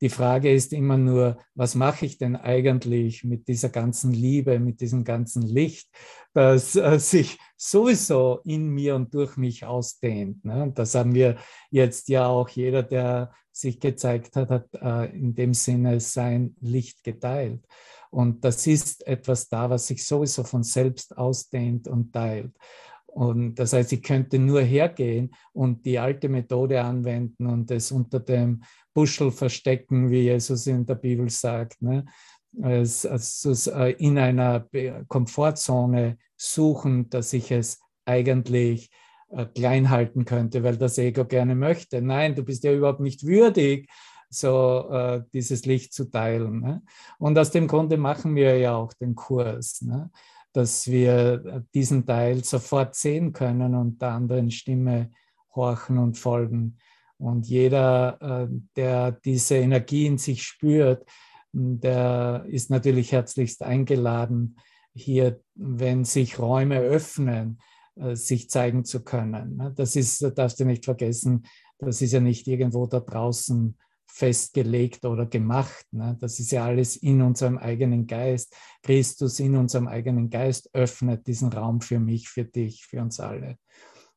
[0.03, 4.81] Die Frage ist immer nur, was mache ich denn eigentlich mit dieser ganzen Liebe, mit
[4.81, 5.89] diesem ganzen Licht,
[6.35, 10.45] das äh, sich sowieso in mir und durch mich ausdehnt.
[10.45, 10.65] Ne?
[10.65, 11.37] Und das haben wir
[11.71, 17.05] jetzt ja auch, jeder, der sich gezeigt hat, hat äh, in dem Sinne sein Licht
[17.05, 17.65] geteilt.
[18.11, 22.53] Und das ist etwas da, was sich sowieso von selbst ausdehnt und teilt.
[23.07, 28.21] Und das heißt, ich könnte nur hergehen und die alte Methode anwenden und es unter
[28.21, 28.63] dem
[28.95, 31.81] Buschel verstecken, wie Jesus in der Bibel sagt.
[31.83, 32.05] Ne?
[32.61, 33.09] Also
[33.99, 34.69] in einer
[35.09, 38.91] Komfortzone suchen, dass ich es eigentlich
[39.31, 42.03] äh, klein halten könnte, weil das Ego gerne möchte.
[42.03, 43.89] Nein, du bist ja überhaupt nicht würdig,
[44.29, 46.61] so äh, dieses Licht zu teilen.
[46.61, 46.83] Ne?
[47.19, 49.83] Und aus dem Grunde machen wir ja auch den Kurs.
[49.83, 50.11] Ne?
[50.53, 55.11] dass wir diesen Teil sofort sehen können und der anderen Stimme
[55.55, 56.79] horchen und folgen.
[57.23, 61.07] Und jeder, äh, der diese Energie in sich spürt,
[61.53, 64.57] der ist natürlich herzlichst eingeladen,
[64.93, 67.61] hier, wenn sich Räume öffnen,
[67.95, 69.73] äh, sich zeigen zu können.
[69.77, 71.45] Das ist, darfst du nicht vergessen,
[71.79, 75.87] das ist ja nicht irgendwo da draußen festgelegt oder gemacht.
[75.93, 76.17] Ne?
[76.21, 78.57] Das ist ja alles in unserem eigenen Geist.
[78.83, 83.59] Christus in unserem eigenen Geist öffnet diesen Raum für mich, für dich, für uns alle.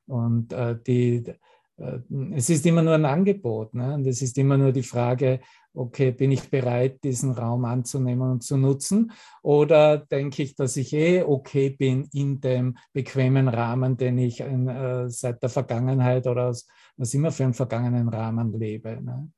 [0.08, 1.34] Und äh, die,
[1.78, 3.74] es ist immer nur ein Angebot.
[3.74, 3.96] Ne?
[3.96, 5.42] Und es ist immer nur die Frage,
[5.74, 9.12] okay, bin ich bereit, diesen Raum anzunehmen und zu nutzen?
[9.42, 15.10] Oder denke ich, dass ich eh okay bin in dem bequemen Rahmen, den ich äh,
[15.10, 16.68] seit der Vergangenheit oder aus
[16.98, 19.02] was immer für einen vergangenen Rahmen lebe?
[19.02, 19.32] Ne?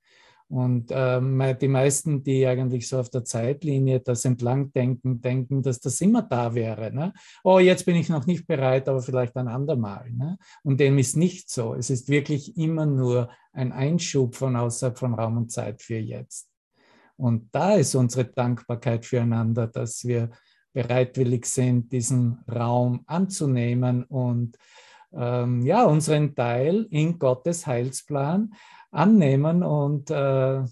[0.49, 5.81] Und ähm, die meisten, die eigentlich so auf der Zeitlinie das entlang denken, denken, dass
[5.81, 6.93] das immer da wäre.
[6.93, 7.13] Ne?
[7.43, 10.09] Oh, jetzt bin ich noch nicht bereit, aber vielleicht ein andermal.
[10.11, 10.37] Ne?
[10.63, 11.73] Und dem ist nicht so.
[11.73, 16.49] Es ist wirklich immer nur ein Einschub von außerhalb von Raum und Zeit für jetzt.
[17.17, 20.29] Und da ist unsere Dankbarkeit füreinander, dass wir
[20.71, 24.57] bereitwillig sind, diesen Raum anzunehmen und
[25.13, 28.53] ähm, ja, unseren Teil in Gottes Heilsplan
[28.97, 30.63] annehmen und äh,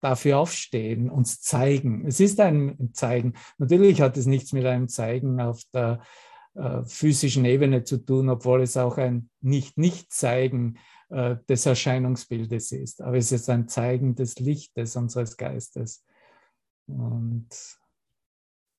[0.00, 2.04] dafür aufstehen, uns zeigen.
[2.06, 3.34] Es ist ein Zeigen.
[3.58, 6.02] Natürlich hat es nichts mit einem Zeigen auf der
[6.54, 10.78] äh, physischen Ebene zu tun, obwohl es auch ein Nicht-Nicht-Zeigen
[11.10, 13.00] äh, des Erscheinungsbildes ist.
[13.00, 16.04] Aber es ist ein Zeigen des Lichtes unseres Geistes.
[16.88, 17.48] Und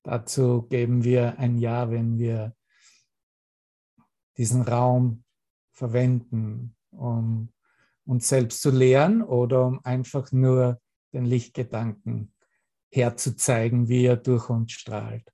[0.02, 2.54] dazu geben wir ein Ja, wenn wir
[4.36, 5.24] diesen Raum
[5.72, 7.53] verwenden, um
[8.06, 10.80] uns selbst zu lehren oder um einfach nur
[11.12, 12.32] den Lichtgedanken
[12.90, 15.30] herzuzeigen, wie er durch uns strahlt.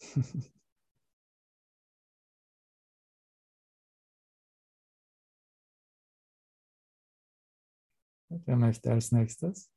[8.28, 9.70] Wer möchte als nächstes?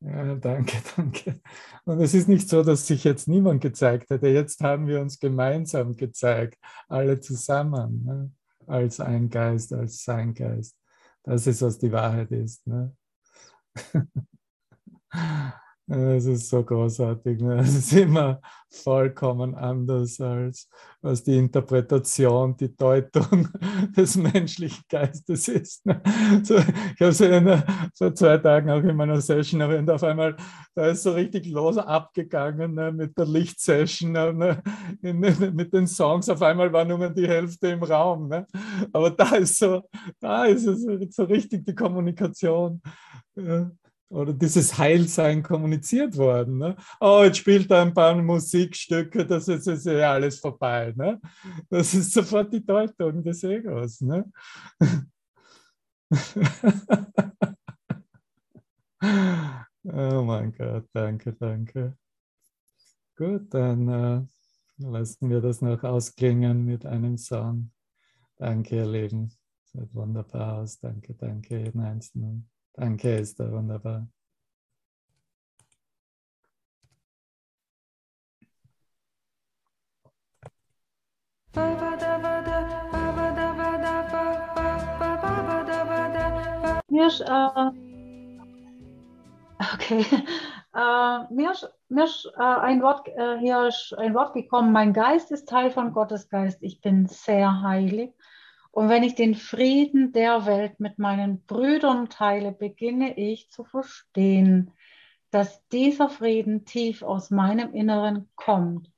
[0.00, 1.40] Ja, danke, danke.
[1.84, 4.28] Und es ist nicht so, dass sich jetzt niemand gezeigt hätte.
[4.28, 6.56] Jetzt haben wir uns gemeinsam gezeigt,
[6.88, 8.32] alle zusammen, ne?
[8.68, 10.76] als ein Geist, als sein Geist.
[11.24, 12.64] Das ist, was die Wahrheit ist.
[12.66, 12.94] Ne?
[15.90, 17.40] Es ist so großartig.
[17.40, 17.56] Ne?
[17.62, 20.68] Es ist immer vollkommen anders als
[21.00, 23.48] was die Interpretation, die Deutung
[23.96, 25.86] des menschlichen Geistes ist.
[25.86, 26.02] Ne?
[26.42, 27.64] So, ich habe so eine,
[27.96, 30.36] vor zwei Tagen auch in meiner Session erwähnt, auf einmal,
[30.74, 32.92] da ist so richtig los abgegangen ne?
[32.92, 34.62] mit der Lichtsession, ne?
[35.00, 36.28] in, mit den Songs.
[36.28, 38.28] Auf einmal war nur die Hälfte im Raum.
[38.28, 38.46] Ne?
[38.92, 39.88] Aber da ist so,
[40.20, 40.84] da ist es
[41.14, 42.82] so richtig die Kommunikation.
[43.34, 43.70] Ja
[44.10, 46.58] oder dieses Heilsein kommuniziert worden.
[46.58, 46.76] Ne?
[47.00, 50.92] Oh, jetzt spielt er ein paar Musikstücke, das ist, ist ja alles vorbei.
[50.96, 51.20] Ne?
[51.68, 54.00] Das ist sofort die Deutung des Egos.
[54.00, 54.24] Ne?
[59.84, 61.96] oh mein Gott, danke, danke.
[63.16, 64.22] Gut, dann äh,
[64.78, 67.72] lassen wir das noch ausklingen mit einem Song.
[68.36, 69.32] Danke, ihr Lieben.
[69.64, 70.78] Seid wunderbar aus.
[70.78, 72.48] Danke, danke, jeden Einzelnen.
[72.74, 74.08] Danke, Esther, wunderbar.
[86.90, 87.70] Mir äh,
[89.74, 90.04] okay,
[90.74, 94.92] äh, mir ist, mir ist äh, ein Wort, äh, hier ist ein Wort gekommen, mein
[94.92, 98.12] Geist ist Teil von Gottes Geist, ich bin sehr heilig.
[98.78, 104.70] Und wenn ich den Frieden der Welt mit meinen Brüdern teile, beginne ich zu verstehen,
[105.32, 108.88] dass dieser Frieden tief aus meinem Inneren kommt.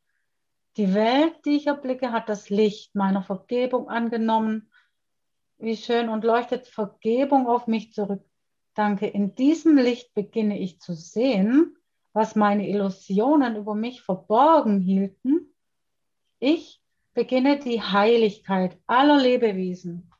[0.76, 4.70] Die Welt, die ich erblicke, hat das Licht meiner Vergebung angenommen.
[5.56, 8.22] Wie schön und leuchtet Vergebung auf mich zurück.
[8.74, 9.06] Danke.
[9.06, 11.74] In diesem Licht beginne ich zu sehen,
[12.12, 15.54] was meine Illusionen über mich verborgen hielten.
[16.38, 16.79] Ich
[17.20, 20.10] beginne die Heiligkeit aller Lebewesen,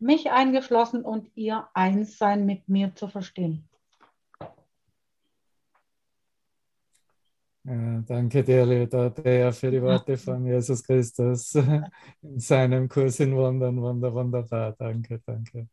[0.00, 3.68] mich eingeschlossen und ihr Einssein mit mir zu verstehen.
[7.62, 11.54] Ja, danke dir, Leotatea, für die Worte von Jesus Christus
[12.22, 13.80] in seinem Kurs in Wundern.
[13.80, 14.74] Wunder, wunderbar.
[14.76, 15.68] Danke, danke.